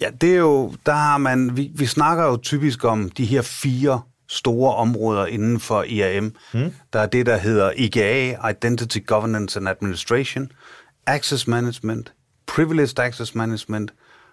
Ja, 0.00 0.10
det 0.20 0.32
er 0.32 0.38
jo, 0.38 0.74
der 0.86 0.92
har 0.92 1.18
man, 1.18 1.56
vi, 1.56 1.70
vi 1.74 1.86
snakker 1.86 2.24
jo 2.24 2.36
typisk 2.36 2.84
om 2.84 3.10
de 3.10 3.24
her 3.24 3.42
fire 3.42 4.00
store 4.28 4.74
områder 4.74 5.26
inden 5.26 5.60
for 5.60 5.82
IAM. 5.82 6.34
Mm. 6.54 6.72
Der 6.92 7.00
er 7.00 7.06
det, 7.06 7.26
der 7.26 7.36
hedder 7.36 7.70
IGA, 7.76 8.36
Identity 8.50 8.98
Governance 9.06 9.58
and 9.58 9.68
Administration, 9.68 10.52
Access 11.06 11.46
Management, 11.46 12.12
Privileged 12.46 12.98
Access 12.98 13.34
Management 13.34 13.92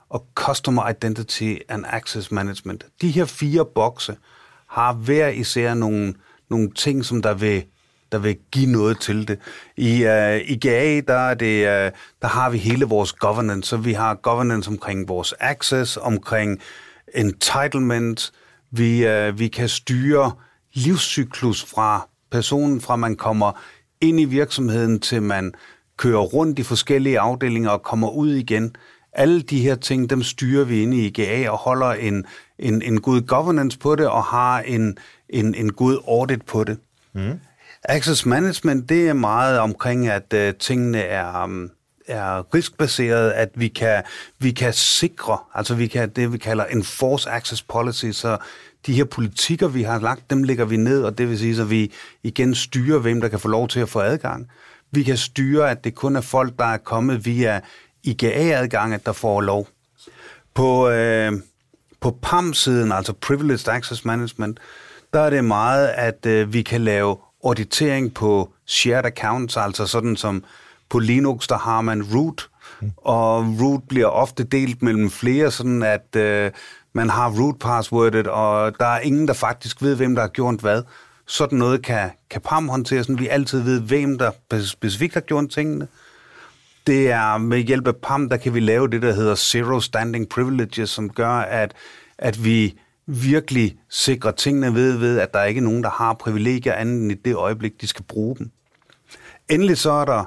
og 0.10 0.26
Customer 0.36 0.90
Identity 0.90 1.56
and 1.70 1.86
Access 1.88 2.32
Management. 2.32 2.86
De 3.02 3.12
her 3.12 3.26
fire 3.26 3.66
bokse 3.76 4.16
har 4.70 4.94
hver 4.94 5.28
især 5.28 5.74
nogle, 5.74 6.14
nogle 6.50 6.72
ting, 6.72 7.06
som 7.06 7.22
der 7.22 7.34
vil 7.34 7.64
der 8.14 8.20
vil 8.20 8.38
give 8.52 8.72
noget 8.72 9.00
til 9.00 9.28
det. 9.28 9.40
I, 9.78 10.06
uh, 10.06 10.50
i 10.50 10.56
GA, 10.56 11.02
der, 11.08 11.20
er 11.30 11.34
det, 11.34 11.62
uh, 11.62 11.92
der 12.22 12.28
har 12.28 12.50
vi 12.50 12.58
hele 12.58 12.86
vores 12.86 13.14
governance, 13.14 13.70
så 13.70 13.78
vi 13.78 13.94
har 13.94 14.16
governance 14.16 14.70
omkring 14.70 15.08
vores 15.08 15.34
access, 15.40 15.98
omkring 15.98 16.60
entitlement, 17.16 18.32
vi, 18.72 19.08
uh, 19.08 19.40
vi 19.40 19.48
kan 19.48 19.70
styre 19.70 20.32
livscyklus 20.74 21.66
fra 21.66 22.08
personen, 22.32 22.82
fra 22.82 22.96
man 22.96 23.16
kommer 23.16 23.52
ind 24.02 24.20
i 24.20 24.26
virksomheden, 24.26 25.00
til 25.00 25.22
man 25.22 25.54
kører 25.98 26.22
rundt 26.22 26.60
i 26.60 26.64
forskellige 26.64 27.20
afdelinger 27.20 27.70
og 27.70 27.82
kommer 27.82 28.10
ud 28.10 28.34
igen. 28.34 28.76
Alle 29.14 29.42
de 29.42 29.60
her 29.60 29.76
ting, 29.76 30.10
dem 30.10 30.24
styrer 30.24 30.66
vi 30.66 30.82
inde 30.82 30.98
i 30.98 31.06
IGA 31.06 31.50
og 31.50 31.58
holder 31.58 31.92
en, 31.92 32.26
en, 32.60 32.82
en 32.82 33.02
god 33.02 33.22
governance 33.22 33.80
på 33.80 33.96
det 33.96 34.08
og 34.08 34.24
har 34.24 34.60
en, 34.60 34.98
en, 35.30 35.56
en 35.56 35.74
god 35.74 35.98
audit 36.08 36.46
på 36.46 36.64
det. 36.64 36.78
Mm. 37.14 37.40
Access 37.86 38.26
management, 38.26 38.90
det 38.90 39.10
er 39.10 39.14
meget 39.14 39.60
omkring, 39.60 40.08
at 40.08 40.34
øh, 40.34 40.54
tingene 40.54 41.02
er, 41.02 41.44
um, 41.44 41.72
er 42.08 42.56
riskbaseret, 42.56 43.32
at 43.32 43.50
vi 43.56 43.68
kan, 43.68 44.04
vi 44.40 44.52
kan 44.52 44.74
sikre, 44.74 45.38
altså 45.54 45.76
vi 45.76 45.88
kan 45.88 46.10
det, 46.10 46.34
vi 46.34 46.38
kalder 46.38 46.66
enforce 46.66 47.30
access 47.30 47.62
policy, 47.62 48.06
så 48.12 48.38
de 48.86 48.94
her 48.94 49.04
politikker, 49.04 49.68
vi 49.68 49.84
har 49.84 50.00
lagt, 50.00 50.30
dem 50.30 50.44
lægger 50.44 50.66
vi 50.66 50.78
ned, 50.78 51.04
og 51.04 51.18
det 51.18 51.30
vil 51.30 51.40
sige, 51.40 51.62
at 51.62 51.70
vi 51.70 51.92
igen 52.24 52.56
styrer, 52.56 53.00
hvem 53.00 53.22
der 53.22 53.28
kan 53.28 53.40
få 53.40 53.48
lov 53.48 53.68
til 53.68 53.80
at 53.80 53.90
få 53.90 54.00
adgang. 54.00 54.50
Vi 54.92 55.04
kan 55.04 55.18
styre, 55.18 55.72
at 55.72 55.84
det 55.84 55.96
kun 55.96 56.16
er 56.16 56.22
folk, 56.22 56.60
der 56.60 56.66
er 56.66 56.78
kommet 56.78 57.26
via 57.26 57.62
IGA-adgang, 58.04 58.94
at 58.94 59.06
der 59.06 59.12
får 59.12 59.42
lov. 59.42 59.68
På, 60.54 60.90
øh, 60.90 61.32
på 62.00 62.18
PAM-siden, 62.22 62.92
altså 62.92 63.14
Privileged 63.14 63.68
Access 63.68 64.06
Management, 64.06 64.60
der 65.14 65.20
er 65.20 65.30
det 65.30 65.46
meget, 65.46 65.88
at 65.88 66.26
øh, 66.26 66.54
vi 66.54 66.62
kan 66.62 66.82
lave 66.82 67.18
auditering 67.44 68.14
på 68.14 68.54
shared 68.66 69.06
accounts, 69.06 69.58
altså 69.58 69.88
sådan 69.88 70.16
som 70.16 70.44
på 70.90 71.00
Linux, 71.00 71.48
der 71.48 71.58
har 71.58 71.82
man 71.82 72.04
root, 72.16 72.50
mm. 72.82 72.92
og 72.98 73.46
root 73.62 73.82
bliver 73.90 74.08
ofte 74.08 74.44
delt 74.44 74.82
mellem 74.82 75.10
flere, 75.10 75.52
sådan 75.52 75.84
at 75.84 76.16
øh, 76.16 76.52
man 76.94 77.10
har 77.10 77.30
root-passwordet, 77.30 78.28
og 78.28 78.80
der 78.80 78.86
er 78.86 79.00
ingen, 79.00 79.28
der 79.28 79.34
faktisk 79.34 79.82
ved, 79.82 79.96
hvem 79.96 80.16
der 80.16 80.22
har 80.22 80.30
gjort 80.30 80.56
hvad. 80.56 80.84
Sådan 81.26 81.58
noget 81.58 81.82
kan, 81.82 82.10
kan 82.30 82.42
PAM 82.42 82.70
håndtere, 82.70 83.04
så 83.04 83.14
vi 83.16 83.28
altid 83.28 83.62
ved, 83.62 83.82
hvem 83.82 84.18
der 84.18 84.32
specifikt 84.66 85.14
har 85.14 85.22
gjort 85.22 85.50
tingene. 85.50 85.88
Det 86.88 87.12
er 87.12 87.38
med 87.38 87.60
hjælp 87.60 87.88
af 87.88 87.96
PAM, 87.96 88.30
der 88.30 88.38
kan 88.38 88.54
vi 88.54 88.60
lave 88.60 88.88
det, 88.88 89.02
der 89.02 89.14
hedder 89.14 89.36
Zero 89.36 89.80
Standing 89.80 90.30
Privileges, 90.30 90.90
som 90.90 91.10
gør, 91.10 91.30
at, 91.30 91.74
at 92.18 92.46
vi 92.46 92.80
virkelig 93.08 93.78
sikre 93.90 94.32
tingene 94.32 94.74
ved, 94.74 94.98
ved, 94.98 95.20
at 95.20 95.34
der 95.34 95.44
ikke 95.44 95.60
er 95.60 95.64
nogen, 95.64 95.84
der 95.84 95.90
har 95.90 96.14
privilegier 96.14 96.74
andet 96.74 97.02
end 97.02 97.12
i 97.12 97.16
det 97.16 97.36
øjeblik, 97.36 97.82
de 97.82 97.88
skal 97.88 98.06
bruge 98.06 98.36
dem. 98.36 98.52
Endelig 99.50 99.78
så 99.78 99.92
er 99.92 100.06
der 100.06 100.26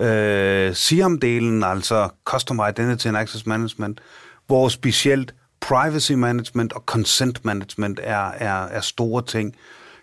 øh, 0.00 0.72
SIAM-delen, 0.72 1.66
altså 1.66 2.08
Customer 2.24 2.68
Identity 2.68 3.06
and 3.06 3.16
Access 3.16 3.46
Management, 3.46 4.00
hvor 4.46 4.68
specielt 4.68 5.34
privacy 5.60 6.12
management 6.12 6.72
og 6.72 6.82
consent 6.86 7.44
management 7.44 8.00
er, 8.02 8.30
er, 8.30 8.64
er 8.64 8.80
store 8.80 9.22
ting. 9.22 9.56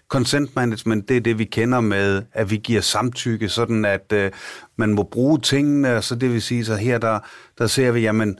Consent 0.07 0.55
management, 0.55 1.09
det 1.09 1.17
er 1.17 1.21
det, 1.21 1.39
vi 1.39 1.45
kender 1.45 1.81
med, 1.81 2.23
at 2.33 2.51
vi 2.51 2.57
giver 2.57 2.81
samtykke, 2.81 3.49
sådan 3.49 3.85
at 3.85 4.13
øh, 4.13 4.31
man 4.75 4.93
må 4.93 5.03
bruge 5.03 5.39
tingene, 5.39 6.01
så 6.01 6.15
det 6.15 6.33
vil 6.33 6.41
sige, 6.41 6.65
så 6.65 6.75
her 6.75 6.97
der, 6.97 7.19
der 7.57 7.67
ser 7.67 7.91
vi, 7.91 8.01
jamen, 8.01 8.39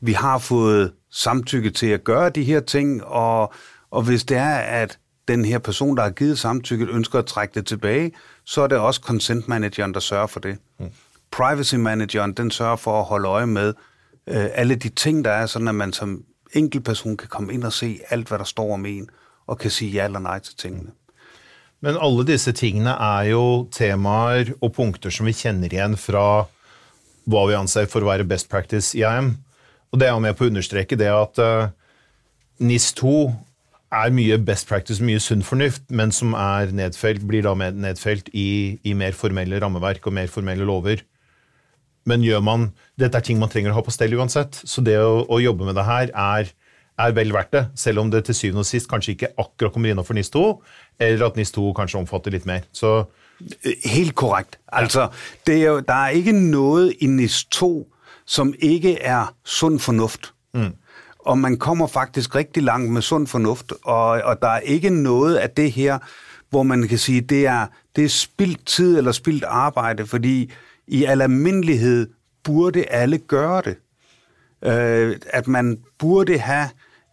vi 0.00 0.12
har 0.12 0.38
fået 0.38 0.92
samtykke 1.12 1.70
til 1.70 1.86
at 1.86 2.04
gøre 2.04 2.30
de 2.30 2.44
her 2.44 2.60
ting, 2.60 3.04
og, 3.04 3.52
og 3.90 4.02
hvis 4.02 4.24
det 4.24 4.36
er, 4.36 4.56
at 4.56 4.98
den 5.28 5.44
her 5.44 5.58
person, 5.58 5.96
der 5.96 6.02
har 6.02 6.10
givet 6.10 6.38
samtykket, 6.38 6.88
ønsker 6.88 7.18
at 7.18 7.26
trække 7.26 7.54
det 7.54 7.66
tilbage, 7.66 8.12
så 8.44 8.62
er 8.62 8.66
det 8.66 8.78
også 8.78 9.00
consent 9.00 9.48
manageren, 9.48 9.94
der 9.94 10.00
sørger 10.00 10.26
for 10.26 10.40
det. 10.40 10.58
Mm. 10.78 10.90
Privacy 11.30 11.74
manageren, 11.74 12.32
den 12.32 12.50
sørger 12.50 12.76
for 12.76 13.00
at 13.00 13.04
holde 13.04 13.28
øje 13.28 13.46
med 13.46 13.74
øh, 14.26 14.46
alle 14.54 14.74
de 14.74 14.88
ting, 14.88 15.24
der 15.24 15.30
er, 15.30 15.46
sådan 15.46 15.68
at 15.68 15.74
man 15.74 15.92
som 15.92 16.24
enkeltperson 16.52 17.16
kan 17.16 17.28
komme 17.28 17.52
ind 17.52 17.64
og 17.64 17.72
se 17.72 18.00
alt, 18.10 18.28
hvad 18.28 18.38
der 18.38 18.44
står 18.44 18.74
om 18.74 18.86
en, 18.86 19.08
og 19.46 19.58
kan 19.58 19.70
sige 19.70 19.90
ja 19.90 20.04
eller 20.04 20.18
nej 20.18 20.38
til 20.38 20.56
tingene. 20.56 20.90
Men 21.80 21.96
alle 22.00 22.26
disse 22.26 22.52
tingene 22.52 22.90
er 22.90 23.22
jo 23.22 23.68
temaer 23.72 24.52
og 24.60 24.72
punkter 24.72 25.10
som 25.10 25.26
vi 25.26 25.32
kjenner 25.32 25.72
igjen 25.72 25.96
fra 25.98 26.44
hva 27.26 27.42
vi 27.46 27.56
anser 27.58 27.88
for 27.90 28.02
å 28.02 28.10
være 28.10 28.26
best 28.26 28.48
practice 28.50 28.94
i 28.98 29.02
IAM. 29.02 29.36
Og 29.92 30.00
det 30.00 30.08
er 30.08 30.14
jo 30.16 30.24
med 30.24 30.36
på 30.36 30.46
å 30.46 30.50
understreke 30.50 30.96
det 30.96 31.10
at 31.12 31.40
uh, 31.42 31.68
NIS 32.62 32.92
2 32.96 33.16
er 33.92 34.12
mye 34.16 34.38
best 34.40 34.68
practice, 34.70 35.04
mye 35.04 35.20
sunn 35.20 35.44
fornuft, 35.44 35.84
men 35.92 36.12
som 36.16 36.32
er 36.38 36.72
nedfelt, 36.72 37.24
blir 37.28 37.44
da 37.44 37.52
nedfelt 37.54 38.30
i, 38.32 38.78
i, 38.80 38.94
mer 38.96 39.12
formelle 39.16 39.60
rammeverk 39.60 40.06
og 40.08 40.16
mer 40.16 40.32
formelle 40.32 40.64
lover. 40.64 41.04
Men 42.08 42.24
gjør 42.24 42.40
man 42.42 42.70
Dette 42.98 43.20
er 43.20 43.26
ting 43.26 43.38
man 43.38 43.50
trenger 43.52 43.70
å 43.70 43.76
ha 43.76 43.84
på 43.84 43.92
stell 43.94 44.16
uansett, 44.16 44.56
så 44.56 44.82
det 44.84 44.96
å, 44.98 45.22
å 45.28 45.42
jobbe 45.42 45.68
med 45.68 45.76
det 45.76 45.84
her 45.86 46.08
er, 46.08 46.50
er, 46.96 47.12
vel 47.14 47.34
verdt 47.36 47.52
det, 47.52 47.64
selv 47.78 48.02
om 48.02 48.10
det 48.10 48.24
til 48.26 48.38
syvende 48.38 48.64
og 48.64 48.68
sist 48.68 48.88
kanskje 48.90 49.14
ikke 49.14 49.34
akkurat 49.36 49.74
kommer 49.74 49.92
innenfor 49.92 50.16
NIS 50.16 50.32
2, 50.32 50.46
eller 51.04 51.26
at 51.28 51.36
NIS 51.38 51.52
2 51.54 51.68
kanskje 51.76 52.00
omfatter 52.00 52.34
litt 52.34 52.48
mer. 52.48 52.64
Så 52.72 53.02
Helt 53.42 54.14
korrekt. 54.14 54.60
Altså, 54.70 55.08
det 55.48 55.56
er 55.56 55.64
jo, 55.64 55.78
der 55.82 55.94
er 55.94 56.14
ikke 56.14 56.34
noget 56.36 57.00
i 57.02 57.08
NIS 57.10 57.40
2, 57.50 57.70
som 58.32 58.54
ikke 58.58 58.98
er 58.98 59.34
sund 59.44 59.78
fornuft. 59.78 60.34
Mm 60.54 60.72
og 61.24 61.38
man 61.38 61.56
kommer 61.56 61.86
faktisk 61.86 62.34
rigtig 62.34 62.62
langt 62.62 62.92
med 62.92 63.02
sund 63.02 63.26
fornuft, 63.26 63.72
og, 63.84 64.08
og 64.08 64.42
der 64.42 64.48
er 64.48 64.58
ikke 64.58 64.90
noget 64.90 65.36
af 65.36 65.50
det 65.50 65.72
her, 65.72 65.98
hvor 66.50 66.62
man 66.62 66.88
kan 66.88 66.98
sige, 66.98 67.20
det 67.20 67.46
er, 67.46 67.66
det 67.96 68.04
er 68.04 68.08
spildt 68.08 68.66
tid 68.66 68.98
eller 68.98 69.12
spildt 69.12 69.44
arbejde, 69.44 70.06
fordi 70.06 70.52
i 70.86 71.04
al 71.04 71.22
almindelighed 71.22 72.08
burde 72.44 72.84
alle 72.84 73.18
gøre 73.18 73.62
det. 73.64 73.76
Øh, 74.64 75.16
at 75.26 75.48
man 75.48 75.78
burde 75.98 76.38
have 76.38 76.68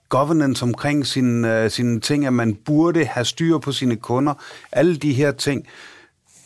governance 0.09 0.63
omkring 0.63 1.07
sine, 1.07 1.63
uh, 1.63 1.71
sine 1.71 1.99
ting, 1.99 2.25
at 2.25 2.33
man 2.33 2.55
burde 2.55 3.05
have 3.05 3.25
styr 3.25 3.57
på 3.57 3.71
sine 3.71 3.95
kunder, 3.95 4.33
alle 4.71 4.95
de 4.95 5.13
her 5.13 5.31
ting. 5.31 5.67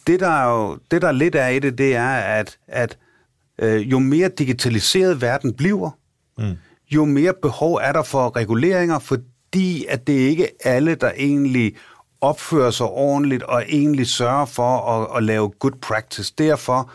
Det, 0.08 0.20
der 0.20 0.30
er 0.30 0.50
jo, 0.50 0.78
det, 0.92 1.02
der 1.02 1.08
er 1.08 1.12
lidt 1.12 1.36
af 1.36 1.54
i 1.54 1.60
det, 1.60 1.78
det 1.78 1.96
er, 1.96 2.10
at, 2.10 2.58
at 2.68 2.98
øh, 3.60 3.92
jo 3.92 4.00
mere 4.00 4.30
digitaliseret 4.30 5.22
verden 5.22 5.54
bliver, 5.54 5.90
mm 6.38 6.58
jo 6.94 7.06
mere 7.06 7.34
behov 7.42 7.76
er 7.76 7.92
der 7.92 8.04
for 8.04 8.36
reguleringer, 8.36 9.00
fordi 9.00 9.86
at 9.86 10.08
det 10.08 10.14
ikke 10.14 10.48
alle, 10.64 10.96
der 10.96 11.12
egentlig 11.18 11.76
opfører 12.22 12.72
sig 12.72 12.86
ordentligt 12.86 13.44
og 13.44 13.64
egentlig 13.70 14.08
sørger 14.08 14.46
for 14.46 14.78
at, 14.78 15.18
at 15.18 15.24
lave 15.24 15.50
good 15.50 15.80
practice. 15.82 16.34
Derfor 16.38 16.92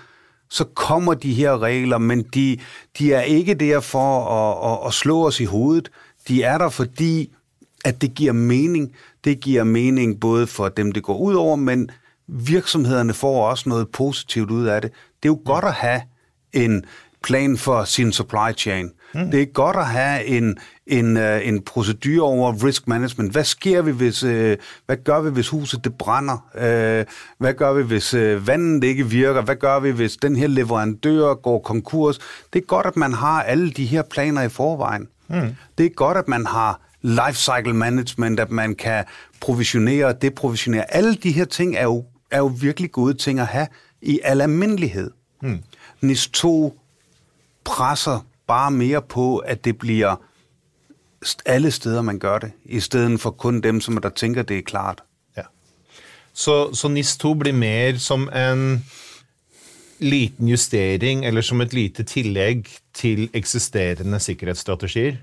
så 0.51 0.65
kommer 0.65 1.15
de 1.15 1.35
her 1.35 1.63
regler, 1.63 1.99
men 1.99 2.23
de, 2.23 2.59
de 2.99 3.13
er 3.13 3.21
ikke 3.21 3.55
der 3.55 3.81
for 3.81 4.25
at, 4.25 4.73
at, 4.73 4.87
at 4.87 4.95
slå 4.95 5.27
os 5.27 5.41
i 5.41 5.45
hovedet. 5.45 5.91
De 6.29 6.43
er 6.43 6.59
der, 6.59 6.69
fordi 6.69 7.33
at 7.85 8.03
det 8.03 8.15
giver 8.15 8.33
mening. 8.33 8.93
Det 9.25 9.41
giver 9.41 9.65
mening 9.65 10.21
både 10.21 10.47
for 10.47 10.69
dem, 10.69 10.93
det 10.93 11.03
går 11.03 11.19
ud 11.19 11.35
over, 11.35 11.57
men 11.57 11.91
virksomhederne 12.27 13.15
får 13.15 13.49
også 13.51 13.69
noget 13.69 13.89
positivt 13.89 14.51
ud 14.51 14.67
af 14.67 14.83
det. 14.83 14.91
Det 15.23 15.29
er 15.29 15.33
jo 15.33 15.41
godt 15.45 15.65
at 15.65 15.73
have 15.73 16.01
en 16.53 16.85
plan 17.23 17.57
for 17.57 17.85
sin 17.85 18.13
supply 18.13 18.53
chain. 18.57 18.91
Mm. 19.15 19.31
Det 19.31 19.43
er 19.43 19.47
godt 19.47 19.77
at 19.77 19.87
have 19.87 20.25
en, 20.25 20.59
en, 20.87 21.17
uh, 21.17 21.49
en 21.49 21.63
procedure 21.63 22.23
over 22.23 22.65
risk 22.65 22.89
management. 22.89 23.33
Hvad 23.33 23.45
sker 23.45 23.83
vi, 23.83 23.91
hvis, 23.91 24.25
uh, 24.25 24.53
hvad 24.87 25.05
gør 25.05 25.21
vi, 25.21 25.31
hvis 25.31 25.49
huset 25.49 25.85
det 25.85 25.95
brænder? 25.95 26.49
Uh, 26.55 27.07
hvad 27.39 27.55
gør 27.55 27.73
vi, 27.73 27.83
hvis 27.83 28.15
vandet 28.47 28.85
ikke 28.85 29.07
virker? 29.07 29.43
Hvad 29.43 29.57
gør 29.57 29.81
vi, 29.81 29.91
hvis 29.91 30.17
den 30.17 30.37
her 30.37 30.47
leverandør 30.47 31.35
går 31.35 31.59
konkurs? 31.59 32.19
Det 32.53 32.63
er 32.63 32.67
godt, 32.67 32.87
at 32.87 32.97
man 32.97 33.13
har 33.13 33.43
alle 33.43 33.71
de 33.71 33.87
her 33.87 34.03
planer 34.03 34.43
i 34.43 34.49
forvejen. 34.49 35.09
Mm. 35.29 35.57
Det 35.79 35.87
er 35.87 35.91
godt, 35.91 36.17
at 36.17 36.29
man 36.29 36.47
har 36.47 36.81
life 37.03 37.35
cycle 37.35 37.75
management, 37.75 38.41
at 38.41 38.51
man 38.51 38.75
kan 38.75 39.05
provisionere 39.41 40.07
og 40.07 40.23
deprovisionere. 40.23 40.95
Alle 40.95 41.15
de 41.15 41.31
her 41.31 41.45
ting 41.45 41.77
er 41.77 41.83
jo, 41.83 42.05
er 42.31 42.39
jo 42.39 42.47
virkelig 42.61 42.93
gode 42.93 43.15
ting 43.15 43.41
at 43.41 43.47
have 43.47 43.67
i 44.03 44.21
al 44.25 44.41
almindelighed. 44.41 45.11
Mm. 45.43 45.59
NIS 46.01 46.29
2 46.29 46.79
presser 47.65 48.27
bare 48.47 48.71
mere 48.71 49.03
på, 49.03 49.39
at 49.39 49.65
det 49.65 49.79
bliver 49.79 50.17
alle 51.47 51.71
steder, 51.71 52.03
man 52.03 52.19
gør 52.19 52.39
det, 52.39 52.53
i 52.65 52.81
stedet 52.81 53.21
for 53.21 53.31
kun 53.31 53.61
dem, 53.61 53.81
som 53.81 53.97
der 53.97 54.09
tænker, 54.09 54.43
det 54.43 54.59
er 54.59 54.63
klart. 54.63 55.03
Ja. 55.37 55.43
Så, 56.33 56.75
så 56.75 56.89
NIS 56.89 57.17
2 57.17 57.35
blir 57.35 57.53
mer 57.53 57.97
som 57.99 58.29
en 58.29 58.85
liten 59.99 60.49
justering, 60.49 61.27
eller 61.27 61.41
som 61.41 61.61
et 61.61 61.73
lite 61.73 62.03
tillegg 62.03 62.67
til 62.95 63.31
eksisterende 63.33 64.21
sikkerhedsstrategier? 64.21 65.17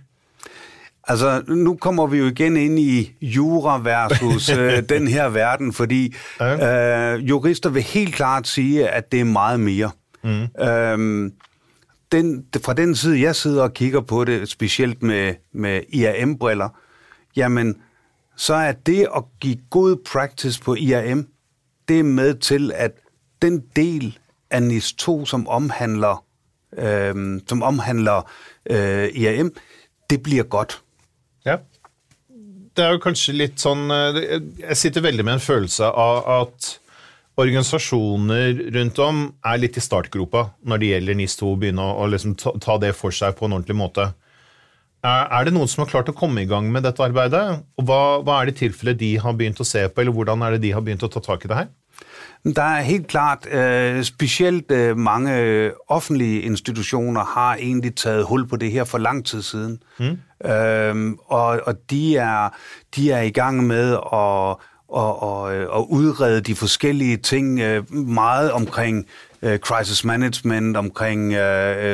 Altså, 1.08 1.44
nu 1.48 1.76
kommer 1.76 2.08
vi 2.08 2.18
jo 2.18 2.26
igen 2.26 2.58
ind 2.58 2.80
i 2.80 3.12
jura 3.22 3.78
versus 3.78 4.50
øh, 4.50 4.84
den 4.94 5.08
her 5.08 5.30
verden, 5.30 5.74
fordi 5.74 6.16
øh, 6.42 7.30
jurister 7.30 7.70
vil 7.70 7.84
helt 7.84 8.16
klart 8.16 8.48
sige, 8.48 8.90
at 8.90 9.12
det 9.12 9.20
er 9.20 9.24
meget 9.24 9.60
mere. 9.60 9.92
Mm. 10.26 10.64
Øhm, 10.64 11.34
den, 12.12 12.46
fra 12.64 12.74
den 12.74 12.96
side, 12.96 13.22
jeg 13.22 13.36
sidder 13.36 13.64
og 13.64 13.74
kigger 13.74 14.02
på 14.02 14.24
det, 14.26 14.50
specielt 14.50 15.04
med, 15.04 15.36
med 15.52 15.82
IAM-briller, 15.90 16.70
jamen, 17.36 17.76
så 18.36 18.54
er 18.54 18.72
det 18.72 19.08
at 19.16 19.24
give 19.40 19.58
god 19.70 19.96
practice 20.12 20.62
på 20.62 20.76
IAM, 20.76 21.28
det 21.88 22.00
er 22.00 22.04
med 22.04 22.36
til, 22.36 22.72
at 22.76 22.92
den 23.42 23.64
del 23.76 24.18
af 24.50 24.64
NIS 24.64 24.94
2, 24.94 25.18
øhm, 25.18 25.26
som 25.26 25.48
omhandler, 25.48 26.26
øh, 26.78 27.42
som 27.48 27.64
omhandler 27.64 28.32
øh, 28.70 29.08
IAM, 29.08 29.54
det 30.10 30.24
bliver 30.24 30.44
godt. 30.44 30.82
Ja. 31.46 31.58
Det 32.78 32.84
er 32.86 32.92
jo 32.92 33.00
kanskje 33.00 33.34
litt 33.34 33.62
sånn 33.62 33.88
øh, 33.92 34.18
Jeg 34.60 34.76
sitter 34.78 35.04
veldig 35.06 35.24
med 35.26 35.38
en 35.38 35.44
følelse 35.44 35.86
av 35.88 36.42
at 36.42 36.74
organisasjoner 37.36 38.62
rundt 38.76 39.00
om 39.04 39.26
er 39.44 39.60
litt 39.60 39.80
i 39.80 39.84
startgropa 39.84 40.50
når 40.64 40.82
det 40.82 40.92
gjelder 40.92 41.18
NIS2, 41.20 41.50
å 41.50 41.58
begynne 41.60 41.88
å 41.96 42.06
liksom 42.12 42.36
ta, 42.40 42.54
ta, 42.64 42.78
det 42.82 42.94
for 42.96 43.16
seg 43.16 43.36
på 43.36 43.48
en 43.48 43.58
ordentlig 43.58 43.78
måte. 43.80 44.10
Er, 45.06 45.28
er, 45.28 45.46
det 45.46 45.54
noen 45.54 45.70
som 45.70 45.84
har 45.84 45.92
klart 45.92 46.10
å 46.10 46.18
komme 46.18 46.46
i 46.46 46.50
gang 46.50 46.72
med 46.74 46.88
dette 46.88 47.04
arbeidet? 47.04 47.44
Og 47.78 47.90
hva, 47.90 48.02
hva 48.26 48.40
er 48.40 48.50
det 48.50 48.60
tilfellet 48.62 49.02
de 49.02 49.16
har 49.22 49.36
begynt 49.38 49.60
å 49.62 49.68
se 49.68 49.84
på, 49.90 50.02
eller 50.02 50.16
hvordan 50.16 50.46
er 50.46 50.56
det 50.56 50.64
de 50.66 50.74
har 50.78 50.86
begynt 50.86 51.04
å 51.06 51.12
ta 51.12 51.22
tak 51.24 51.46
i 51.46 51.52
det 51.52 51.60
her? 51.60 51.74
Der 52.46 52.64
er 52.64 52.82
helt 52.82 53.08
klart, 53.08 53.48
øh, 53.52 54.04
specielt 54.04 54.72
øh, 54.72 54.98
mange 54.98 55.72
offentlige 55.88 56.42
institutioner 56.42 57.24
har 57.24 57.56
egentlig 57.56 57.96
taget 57.96 58.26
hul 58.26 58.48
på 58.48 58.56
det 58.62 58.72
her 58.72 58.84
for 58.84 58.98
lang 58.98 59.26
tid 59.26 59.42
siden. 59.42 59.80
Mm. 60.00 60.18
Øh, 60.50 60.96
og 61.26 61.62
og 61.68 61.76
de, 61.90 62.18
er, 62.18 62.50
de 62.96 63.12
er 63.12 63.22
i 63.22 63.30
gang 63.30 63.64
med 63.64 63.94
at 63.94 64.58
og, 64.90 65.24
og, 65.24 65.56
øh, 65.56 65.70
og 65.70 65.92
udrede 65.92 66.42
de 66.42 66.56
forskellige 66.56 67.18
ting 67.18 67.60
øh, 67.60 67.94
meget 67.94 68.52
omkring 68.52 69.06
øh, 69.42 69.60
crisis 69.60 70.06
management, 70.06 70.78
omkring 70.78 71.34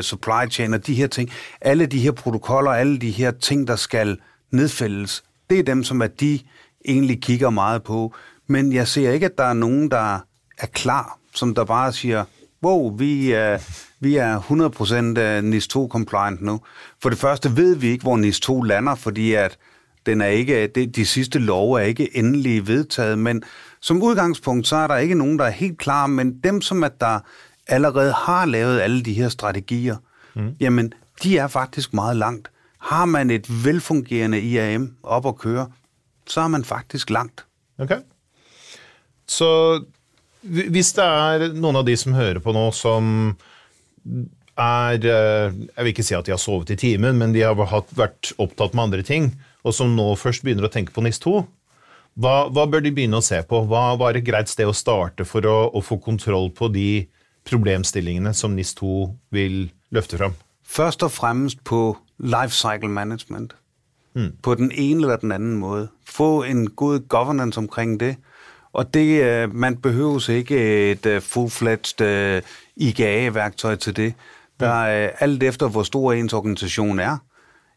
supply 0.03 0.49
chain 0.49 0.73
og 0.73 0.87
de 0.87 0.93
her 0.93 1.07
ting. 1.07 1.29
Alle 1.61 1.85
de 1.85 1.99
her 1.99 2.11
protokoller, 2.11 2.71
alle 2.71 2.97
de 2.97 3.11
her 3.11 3.31
ting, 3.31 3.67
der 3.67 3.75
skal 3.75 4.17
nedfældes, 4.51 5.23
det 5.49 5.59
er 5.59 5.63
dem, 5.63 5.83
som 5.83 6.01
er 6.01 6.07
de 6.07 6.39
egentlig 6.85 7.21
kigger 7.21 7.49
meget 7.49 7.83
på. 7.83 8.13
Men 8.47 8.73
jeg 8.73 8.87
ser 8.87 9.11
ikke, 9.11 9.25
at 9.25 9.37
der 9.37 9.43
er 9.43 9.53
nogen, 9.53 9.91
der 9.91 10.19
er 10.57 10.67
klar, 10.73 11.17
som 11.35 11.55
der 11.55 11.63
bare 11.63 11.93
siger, 11.93 12.25
wow, 12.63 12.97
vi 12.97 13.31
er, 13.31 13.59
vi 13.99 14.15
er 14.15 14.39
100% 15.41 15.41
NIS 15.41 15.67
2 15.67 15.87
compliant 15.91 16.41
nu. 16.41 16.61
For 17.01 17.09
det 17.09 17.17
første 17.17 17.57
ved 17.57 17.75
vi 17.75 17.87
ikke, 17.87 18.03
hvor 18.03 18.17
NIS 18.17 18.39
2 18.39 18.61
lander, 18.61 18.95
fordi 18.95 19.33
at 19.33 19.57
den 20.05 20.21
er 20.21 20.25
ikke, 20.25 20.67
de, 20.67 20.85
de 20.87 21.05
sidste 21.05 21.39
love 21.39 21.81
er 21.81 21.85
ikke 21.85 22.17
endelig 22.17 22.67
vedtaget, 22.67 23.19
men 23.19 23.43
som 23.81 24.03
udgangspunkt, 24.03 24.67
så 24.67 24.75
er 24.75 24.87
der 24.87 24.97
ikke 24.97 25.15
nogen, 25.15 25.39
der 25.39 25.45
er 25.45 25.49
helt 25.49 25.77
klar, 25.77 26.07
men 26.07 26.39
dem, 26.43 26.61
som 26.61 26.83
at 26.83 27.01
der 27.01 27.19
allerede 27.67 28.13
har 28.13 28.45
lavet 28.45 28.79
alle 28.79 29.03
de 29.03 29.13
her 29.13 29.29
strategier, 29.29 29.95
mm. 30.33 30.55
jamen, 30.59 30.93
de 31.23 31.37
er 31.37 31.47
faktisk 31.47 31.93
meget 31.93 32.17
langt. 32.17 32.51
Har 32.77 33.05
man 33.05 33.29
et 33.29 33.65
velfungerende 33.65 34.41
IAM 34.41 34.95
op 35.03 35.25
at 35.25 35.37
køre, 35.37 35.67
så 36.27 36.41
er 36.41 36.47
man 36.47 36.63
faktisk 36.63 37.09
langt. 37.09 37.45
Okay. 37.79 38.01
Så 39.27 39.81
hvis 40.41 40.93
det 40.93 41.05
er 41.05 41.53
noen 41.53 41.79
av 41.81 41.85
de 41.85 41.95
som 41.97 42.17
hører 42.17 42.41
på 42.41 42.53
nå, 42.55 42.71
som 42.73 43.35
er 44.57 44.97
eh, 44.97 45.53
Jeg 45.53 45.77
vil 45.77 45.91
ikke 45.93 46.05
si 46.05 46.15
at 46.17 46.25
de 46.25 46.33
har 46.33 46.41
sovet 46.41 46.73
i 46.73 46.75
timen, 46.75 47.17
men 47.17 47.33
de 47.33 47.43
har 47.45 47.55
vært 47.55 48.33
opptatt 48.41 48.73
med 48.73 48.83
andre 48.83 49.05
ting, 49.05 49.31
og 49.63 49.75
som 49.75 49.95
nå 49.95 50.13
først 50.19 50.43
begynner 50.45 50.67
å 50.67 50.71
tenke 50.73 50.93
på 50.95 51.03
NIS2, 51.05 51.41
hva, 52.19 52.35
hva 52.51 52.65
bør 52.67 52.83
de 52.83 52.91
begynne 52.91 53.21
å 53.21 53.23
se 53.23 53.39
på? 53.47 53.61
Hva 53.69 53.95
var 53.99 54.17
et 54.17 54.25
greit 54.27 54.51
sted 54.51 54.67
å 54.67 54.75
starte 54.75 55.25
for 55.27 55.45
å, 55.47 55.57
å 55.71 55.81
få 55.83 55.97
kontroll 56.03 56.49
på 56.51 56.67
de 56.73 57.05
problemstillingene 57.47 58.33
som 58.35 58.55
NIS2 58.57 59.07
vil 59.31 59.69
løfte 59.95 60.19
fram? 60.19 60.35
Først 60.67 61.03
og 61.07 61.11
fremmest 61.11 61.63
på 61.67 61.95
life 62.19 62.55
cycle 62.55 62.91
management. 62.91 63.55
Mm. 64.13 64.35
På 64.43 64.55
den 64.55 64.71
ene 64.71 65.07
eller 65.07 65.23
den 65.23 65.31
anden 65.31 65.55
måde. 65.59 65.87
Få 66.05 66.43
en 66.43 66.67
god 66.69 67.07
governance 67.07 67.59
omkring 67.59 67.99
det. 67.99 68.15
Og 68.73 68.93
det, 68.93 69.23
øh, 69.23 69.55
man 69.55 69.77
behøver 69.77 70.29
ikke 70.29 70.91
et 70.91 71.05
øh, 71.05 71.21
full-fledged 71.21 72.01
øh, 72.01 72.41
IGA-værktøj 72.75 73.75
til 73.75 73.95
det. 73.95 74.13
Der 74.59 74.83
er 74.83 75.11
alt 75.19 75.43
efter, 75.43 75.67
hvor 75.67 75.83
stor 75.83 76.13
ens 76.13 76.33
organisation 76.33 76.99
er, 76.99 77.17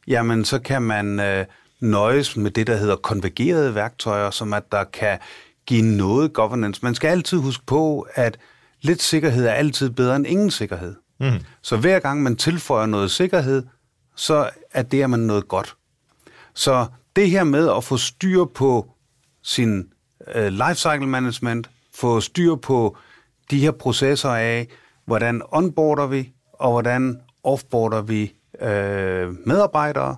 jamen 0.06 0.44
så 0.44 0.58
kan 0.58 0.82
man 0.82 1.20
nøjes 1.80 2.36
med 2.36 2.50
det, 2.50 2.66
der 2.66 2.76
hedder 2.76 2.96
konvergerede 2.96 3.74
værktøjer, 3.74 4.30
som 4.30 4.52
at 4.52 4.72
der 4.72 4.84
kan 4.84 5.18
give 5.66 5.82
noget 5.96 6.32
governance. 6.32 6.80
Man 6.82 6.94
skal 6.94 7.08
altid 7.08 7.38
huske 7.38 7.66
på, 7.66 8.06
at 8.14 8.38
lidt 8.80 9.02
sikkerhed 9.02 9.46
er 9.46 9.52
altid 9.52 9.90
bedre 9.90 10.16
end 10.16 10.26
ingen 10.26 10.50
sikkerhed. 10.50 10.94
Mm. 11.20 11.40
Så 11.62 11.76
hver 11.76 11.98
gang 11.98 12.22
man 12.22 12.36
tilføjer 12.36 12.86
noget 12.86 13.10
sikkerhed, 13.10 13.62
så 14.16 14.50
er 14.70 14.82
det 14.82 15.10
man 15.10 15.20
noget 15.20 15.48
godt. 15.48 15.76
Så 16.54 16.86
det 17.16 17.30
her 17.30 17.44
med 17.44 17.70
at 17.76 17.84
få 17.84 17.96
styr 17.96 18.44
på 18.44 18.90
sin 19.42 19.86
uh, 20.36 20.46
lifecycle 20.46 21.06
management, 21.06 21.70
få 21.94 22.20
styr 22.20 22.54
på 22.54 22.96
de 23.50 23.58
her 23.58 23.70
processer 23.70 24.30
af, 24.30 24.68
hvordan 25.04 25.42
onboarder 25.52 26.06
vi, 26.06 26.32
og 26.52 26.70
hvordan 26.70 27.20
offboarder 27.44 28.02
vi 28.02 28.32
uh, 28.54 29.46
medarbejdere, 29.48 30.16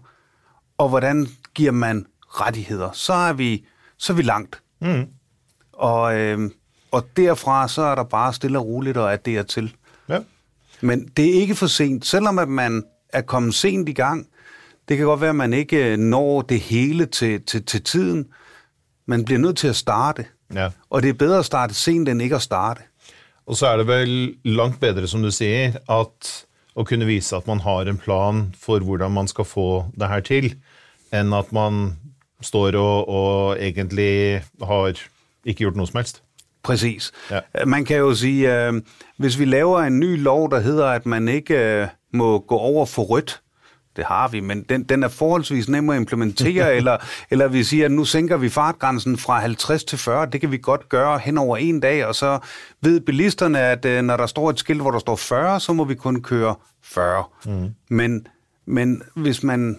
og 0.79 0.89
hvordan 0.89 1.29
giver 1.57 1.73
man 1.73 2.07
rettigheder. 2.41 2.91
Så 2.93 3.13
er 3.13 3.33
vi, 3.33 3.65
så 3.99 4.13
er 4.13 4.17
vi 4.17 4.23
langt. 4.23 4.63
Mm. 4.81 5.07
Og, 5.73 6.17
øh, 6.17 6.51
og 6.91 7.07
derfra 7.17 7.69
så 7.69 7.83
er 7.83 7.95
der 7.95 8.05
bare 8.05 8.33
stille 8.33 8.59
og 8.59 8.67
roligt 8.67 8.97
at 8.97 9.09
addere 9.09 9.45
til. 9.45 9.75
Ja. 10.09 10.19
Men 10.81 11.09
det 11.17 11.29
er 11.29 11.41
ikke 11.41 11.55
for 11.55 11.67
sent, 11.67 12.07
selvom 12.07 12.39
at 12.39 12.49
man 12.49 12.85
er 13.13 13.23
kommet 13.23 13.55
sent 13.55 13.89
i 13.89 13.93
gang. 13.93 14.27
Det 14.89 14.97
kan 14.97 15.07
godt 15.07 15.21
være, 15.21 15.31
at 15.31 15.37
man 15.37 15.53
ikke 15.53 15.97
når 15.97 16.43
det 16.43 16.61
hele 16.61 17.07
til, 17.07 17.43
til, 17.43 17.65
til 17.65 17.83
tiden, 17.83 18.27
man 19.07 19.25
bliver 19.25 19.39
nødt 19.39 19.57
til 19.57 19.69
at 19.69 19.77
starte. 19.77 20.25
Ja. 20.55 20.71
Og 20.91 21.03
det 21.03 21.09
er 21.09 21.15
bedre 21.15 21.39
at 21.39 21.45
starte 21.45 21.75
sent 21.75 22.09
end 22.09 22.23
ikke 22.23 22.37
at 22.37 22.43
starte. 22.43 22.81
Og 23.47 23.57
så 23.57 23.67
er 23.67 23.77
det 23.77 23.87
vel 23.87 24.35
langt 24.45 24.81
bedre, 24.81 25.07
som 25.07 25.23
du 25.23 25.31
siger, 25.31 25.73
at 25.89 26.47
å 26.77 26.85
kunne 26.85 27.09
vise 27.09 27.37
at 27.37 27.47
man 27.49 27.63
har 27.65 27.89
en 27.89 27.99
plan 27.99 28.43
for 28.61 28.85
hvordan 28.85 29.15
man 29.15 29.29
skal 29.31 29.49
få 29.49 29.87
det 29.97 30.09
her 30.09 30.21
til, 30.21 30.51
enn 31.21 31.33
at 31.33 31.53
man 31.53 31.97
står 32.43 32.77
og, 32.77 33.09
og 33.09 33.57
egentlig 33.61 34.43
har 34.63 34.87
ikke 35.45 35.59
gjort 35.59 35.77
noe 35.77 35.87
som 35.87 35.99
helst. 35.99 36.23
Præcis. 36.63 37.13
Ja. 37.31 37.41
Man 37.67 37.85
kan 37.85 37.97
jo 37.97 38.15
sige, 38.15 38.67
øh, 38.67 38.83
hvis 39.19 39.39
vi 39.39 39.45
laver 39.45 39.81
en 39.81 40.01
ny 40.01 40.23
lov, 40.23 40.51
der 40.51 40.61
hedder, 40.61 40.87
at 40.87 41.07
man 41.07 41.29
ikke 41.29 41.55
øh, 41.55 41.89
må 42.13 42.39
gå 42.39 42.57
over 42.57 42.87
for 42.87 43.03
rødt, 43.03 43.41
det 43.97 44.05
har 44.05 44.29
vi, 44.29 44.41
men 44.41 44.63
den, 44.63 44.83
den 44.83 45.03
er 45.03 45.09
forholdsvis 45.09 45.69
nem 45.69 45.91
at 45.91 45.97
implementere, 45.97 46.75
eller, 46.79 46.97
eller 47.31 47.49
vi 47.49 47.65
siger, 47.65 47.85
at 47.85 47.91
nu 47.91 48.05
sænker 48.05 48.37
vi 48.37 48.49
fartgrænsen 48.49 49.19
fra 49.19 49.41
50 49.41 49.85
til 49.85 49.99
40, 49.99 50.27
det 50.27 50.41
kan 50.41 50.51
vi 50.53 50.59
godt 50.59 50.89
gøre 50.89 51.19
hen 51.19 51.39
over 51.39 51.57
en 51.57 51.81
dag, 51.81 52.07
og 52.07 52.15
så 52.15 52.39
ved 52.83 53.01
bilisterne, 53.01 53.61
at 53.61 53.85
øh, 53.85 54.03
når 54.03 54.17
der 54.17 54.27
står 54.27 54.51
et 54.51 54.59
skilt, 54.59 54.81
hvor 54.81 54.91
der 54.91 54.99
står 54.99 55.17
40, 55.17 55.61
så 55.61 55.73
må 55.73 55.85
vi 55.85 55.95
kun 55.95 56.23
køre 56.23 56.55
40. 56.83 57.25
Mm. 57.47 57.71
Men, 57.89 58.27
men 58.67 59.03
hvis 59.15 59.43
man 59.43 59.79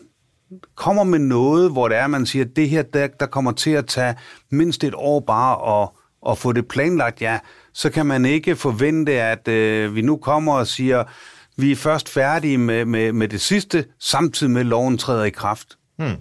kommer 0.75 1.03
med 1.03 1.19
noget, 1.19 1.71
hvor 1.71 1.87
det 1.87 1.97
er, 1.97 2.07
man 2.07 2.25
siger, 2.25 2.45
at 2.45 2.55
det 2.55 2.69
her, 2.69 2.81
der, 2.81 3.07
der 3.07 3.25
kommer 3.25 3.51
til 3.51 3.71
at 3.71 3.85
tage 3.85 4.15
mindst 4.49 4.83
et 4.83 4.93
år 4.95 5.19
bare 5.19 5.81
at, 5.81 5.89
at 6.31 6.37
få 6.37 6.51
det 6.51 6.67
planlagt, 6.67 7.21
ja, 7.21 7.39
så 7.73 7.89
kan 7.89 8.05
man 8.05 8.25
ikke 8.25 8.55
forvente, 8.55 9.11
at 9.11 9.47
øh, 9.47 9.95
vi 9.95 10.01
nu 10.01 10.17
kommer 10.17 10.53
og 10.53 10.67
siger, 10.67 11.03
vi 11.57 11.71
er 11.71 11.75
først 11.75 12.09
færdige 12.09 12.57
med, 12.57 12.85
med, 12.85 13.11
med 13.11 13.27
det 13.27 13.41
sidste, 13.41 13.85
samtidig 13.99 14.51
med, 14.51 14.61
at 14.61 14.67
loven 14.67 14.97
træder 14.97 15.23
i 15.23 15.29
kraft. 15.29 15.77
Hmm. 15.97 16.15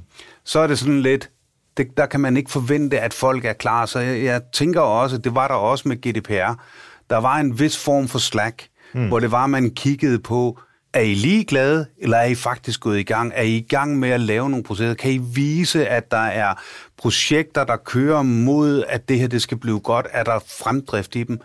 Så 0.45 0.61
er 0.61 0.67
det 0.67 0.79
sådan 0.79 1.01
lidt, 1.01 1.31
det, 1.77 1.87
der 1.97 2.07
kan 2.07 2.21
man 2.21 2.37
ikke 2.37 2.51
forvente, 2.51 3.01
at 3.01 3.15
folk 3.15 3.45
er 3.45 3.53
klar. 3.53 3.87
Så 3.87 3.99
jeg, 3.99 4.25
jeg 4.25 4.43
tænker 4.53 4.81
også, 4.81 5.19
det 5.19 5.35
var 5.35 5.49
der 5.49 5.55
også 5.55 5.89
med 5.89 5.97
GDPR, 5.97 6.65
der 7.11 7.17
var 7.17 7.37
en 7.37 7.59
vis 7.59 7.85
form 7.85 8.09
for 8.09 8.19
slack, 8.19 8.69
hmm. 8.95 9.09
hvor 9.09 9.21
det 9.21 9.31
var, 9.31 9.47
man 9.47 9.71
kiggede 9.71 10.19
på, 10.19 10.61
er 10.97 11.01
I 11.01 11.15
ligeglade, 11.15 11.87
eller 11.99 12.17
er 12.17 12.25
I 12.25 12.35
faktisk 12.35 12.81
gået 12.81 12.99
i 12.99 13.03
gang? 13.03 13.33
Er 13.35 13.43
I 13.43 13.57
i 13.57 13.67
gang 13.69 13.99
med 13.99 14.09
at 14.11 14.21
lave 14.21 14.51
nogle 14.51 14.65
processer? 14.65 14.95
Kan 14.95 15.11
I 15.13 15.19
vise, 15.19 15.89
at 15.89 16.11
der 16.11 16.27
er 16.45 16.55
projekter, 16.97 17.65
der 17.65 17.77
kører 17.77 18.23
mod, 18.23 18.85
at 18.89 19.09
det 19.09 19.19
her 19.19 19.29
det 19.29 19.43
skal 19.43 19.59
blive 19.59 19.81
godt? 19.81 20.07
Er 20.11 20.25
der 20.25 20.39
fremdrift 20.39 21.17
i 21.17 21.23
dem? 21.23 21.41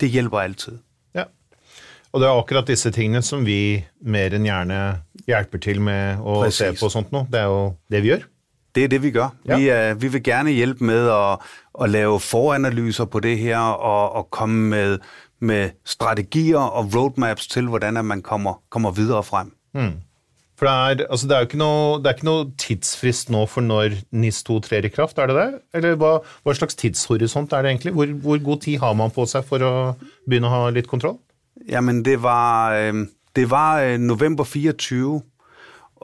Det 0.00 0.08
hjælper 0.08 0.38
altid. 0.38 0.78
Og 2.16 2.20
det 2.20 2.28
er 2.28 2.38
akkurat 2.38 2.64
disse 2.64 2.90
tingene 2.90 3.20
som 3.20 3.42
vi 3.44 3.84
mer 4.00 4.32
enn 4.32 4.46
gjerne 4.48 4.76
hjelper 5.28 5.60
til 5.60 5.82
med 5.84 6.22
å 6.22 6.38
Precis. 6.46 6.62
se 6.62 6.70
på 6.80 6.88
sånt 6.88 7.10
nå. 7.12 7.26
Det 7.28 7.42
er 7.42 7.50
jo 7.52 7.74
det 7.92 8.00
vi 8.00 8.12
gjør. 8.14 8.22
Det 8.76 8.84
er 8.84 8.88
det, 8.92 9.00
vi 9.02 9.10
gør. 9.12 9.34
Ja. 9.48 9.58
Vi, 9.60 9.68
uh, 9.72 10.00
vi 10.00 10.08
vil 10.14 10.22
gerne 10.24 10.52
hjælpe 10.52 10.84
med 10.84 11.10
at, 11.12 11.44
at 11.80 11.90
lave 11.92 12.16
foranalyser 12.20 13.04
på 13.04 13.20
det 13.20 13.36
her, 13.38 13.58
og, 13.58 14.16
og 14.16 14.30
komme 14.30 14.68
med, 14.70 14.98
med 15.40 15.76
strategier 15.84 16.58
og 16.58 16.94
roadmaps 16.94 17.46
til, 17.52 17.68
hvordan 17.68 18.04
man 18.04 18.22
kommer, 18.22 18.60
kommer 18.70 18.90
videre 18.96 19.22
frem. 19.22 19.52
Mm. 19.74 19.96
For 20.56 20.64
det 20.66 20.72
er, 20.72 21.06
altså 21.12 21.28
det 21.28 21.34
er 21.36 21.42
jo 21.42 21.48
ikke 21.50 21.60
noe, 21.60 21.98
det 22.00 22.08
er 22.08 22.16
ikke 22.16 22.28
noe 22.30 22.44
tidsfrist 22.60 23.28
nå 23.32 23.42
for 23.52 23.64
når 23.64 23.98
NIS2 24.16 24.56
trer 24.64 24.88
i 24.88 24.92
kraft, 24.92 25.18
er 25.20 25.28
det 25.28 25.36
det? 25.36 25.48
Eller 25.76 25.98
hva, 26.00 26.14
hva 26.46 26.54
slags 26.56 26.78
tidshorisont 26.80 27.52
er 27.52 27.66
det 27.66 27.74
egentlig? 27.74 27.92
Hvor, 27.92 28.14
hvor 28.24 28.40
god 28.46 28.62
tid 28.64 28.80
har 28.80 28.96
man 28.96 29.12
på 29.12 29.26
seg 29.28 29.44
for 29.44 29.60
å 29.60 29.74
begynne 30.24 30.48
å 30.48 30.54
ha 30.54 30.70
litt 30.72 30.88
kontroll? 30.88 31.18
Jamen, 31.68 32.00
det 32.06 32.22
var, 32.24 32.72
øh, 32.72 33.04
det 33.36 33.50
var 33.52 33.84
øh, 33.84 33.98
november 34.00 34.48
24, 34.48 35.20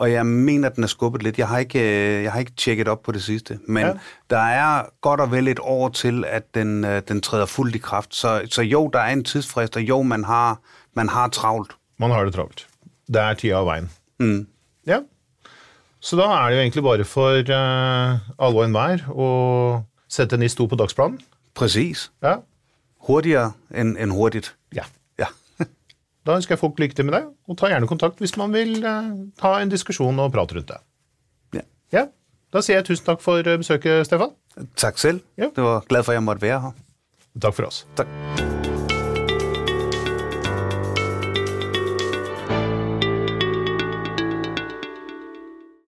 og 0.03 0.13
jeg 0.13 0.27
mener, 0.27 0.69
den 0.69 0.85
er 0.85 0.89
skubbet 0.89 1.23
lidt. 1.23 1.39
Jeg 1.39 1.49
har 1.49 1.59
ikke, 1.59 1.81
øh, 1.81 2.23
jeg 2.23 2.33
har 2.33 2.41
ikke 2.41 2.53
tjekket 2.57 2.89
op 2.89 3.03
på 3.03 3.13
det 3.13 3.23
sidste, 3.23 3.59
men 3.67 3.87
ja. 3.87 3.93
der 4.31 4.39
er 4.39 4.83
godt 5.01 5.21
og 5.21 5.31
vel 5.31 5.49
et 5.49 5.59
år 5.63 5.89
til, 5.89 6.25
at 6.25 6.55
den, 6.55 6.85
øh, 6.85 7.03
den 7.09 7.21
træder 7.21 7.47
fuldt 7.47 7.75
i 7.75 7.79
kraft. 7.79 8.15
Så, 8.15 8.43
så 8.51 8.63
jo, 8.63 8.91
der 8.93 8.99
er 8.99 9.13
en 9.13 9.25
tidsfrist, 9.25 9.77
og 9.77 9.83
jo, 9.83 10.03
man 10.03 10.25
har, 10.25 10.61
man 10.95 11.09
har 11.09 11.29
travlt. 11.29 11.73
Man 11.99 12.11
har 12.11 12.25
det 12.25 12.35
travlt. 12.35 12.67
Det 13.07 13.17
er 13.17 13.35
tida 13.35 13.55
av 13.55 13.67
vejen. 13.67 13.91
Mm. 14.19 14.47
Ja. 14.87 14.99
Så 16.01 16.17
da 16.17 16.23
er 16.23 16.49
det 16.49 16.57
jo 16.57 16.61
egentlig 16.61 16.83
bare 16.83 17.05
for 17.05 17.31
uh, 17.31 18.47
alle 18.47 18.59
og 18.59 18.65
enhver 18.65 19.07
å 19.15 19.29
sette 20.11 20.37
NIS 20.37 20.59
2 20.59 20.67
på 20.67 20.81
dagsplanen. 20.83 21.21
Præcis. 21.55 22.11
Ja. 22.23 22.41
Hurtigere 23.07 23.53
end, 23.71 23.95
end 23.99 24.13
hurtigt. 24.13 24.57
Da 26.27 26.37
ønsker 26.39 26.55
jeg 26.55 26.63
folk 26.63 26.79
lykke 26.79 26.95
til 26.95 27.09
med 27.09 27.17
det, 27.19 27.23
og 27.51 27.59
ta 27.59 27.71
gjerne 27.73 27.91
kontakt 27.91 28.23
hvis 28.23 28.37
man 28.39 28.55
vil 28.55 28.77
eh, 28.79 29.13
ta 29.41 29.57
en 29.59 29.73
diskusjon 29.73 30.23
og 30.23 30.33
prate 30.35 30.59
rundt 30.59 30.71
det. 30.71 30.81
Ja. 31.59 31.67
ja. 31.99 32.07
Da 32.55 32.63
sier 32.63 32.79
jeg 32.79 32.91
tusen 32.93 33.09
takk 33.09 33.25
for 33.25 33.43
besøket, 33.43 34.07
Stefan. 34.07 34.37
Takk 34.79 35.03
selv. 35.03 35.25
Ja. 35.41 35.51
Det 35.51 35.65
var 35.65 35.87
glad 35.89 36.07
for 36.07 36.15
at 36.15 36.21
jeg 36.21 36.29
måtte 36.29 36.47
være 36.47 36.61
her. 36.69 36.83
Takk 37.41 37.59
for 37.59 37.73
oss. 37.73 37.87
Takk. 37.97 38.62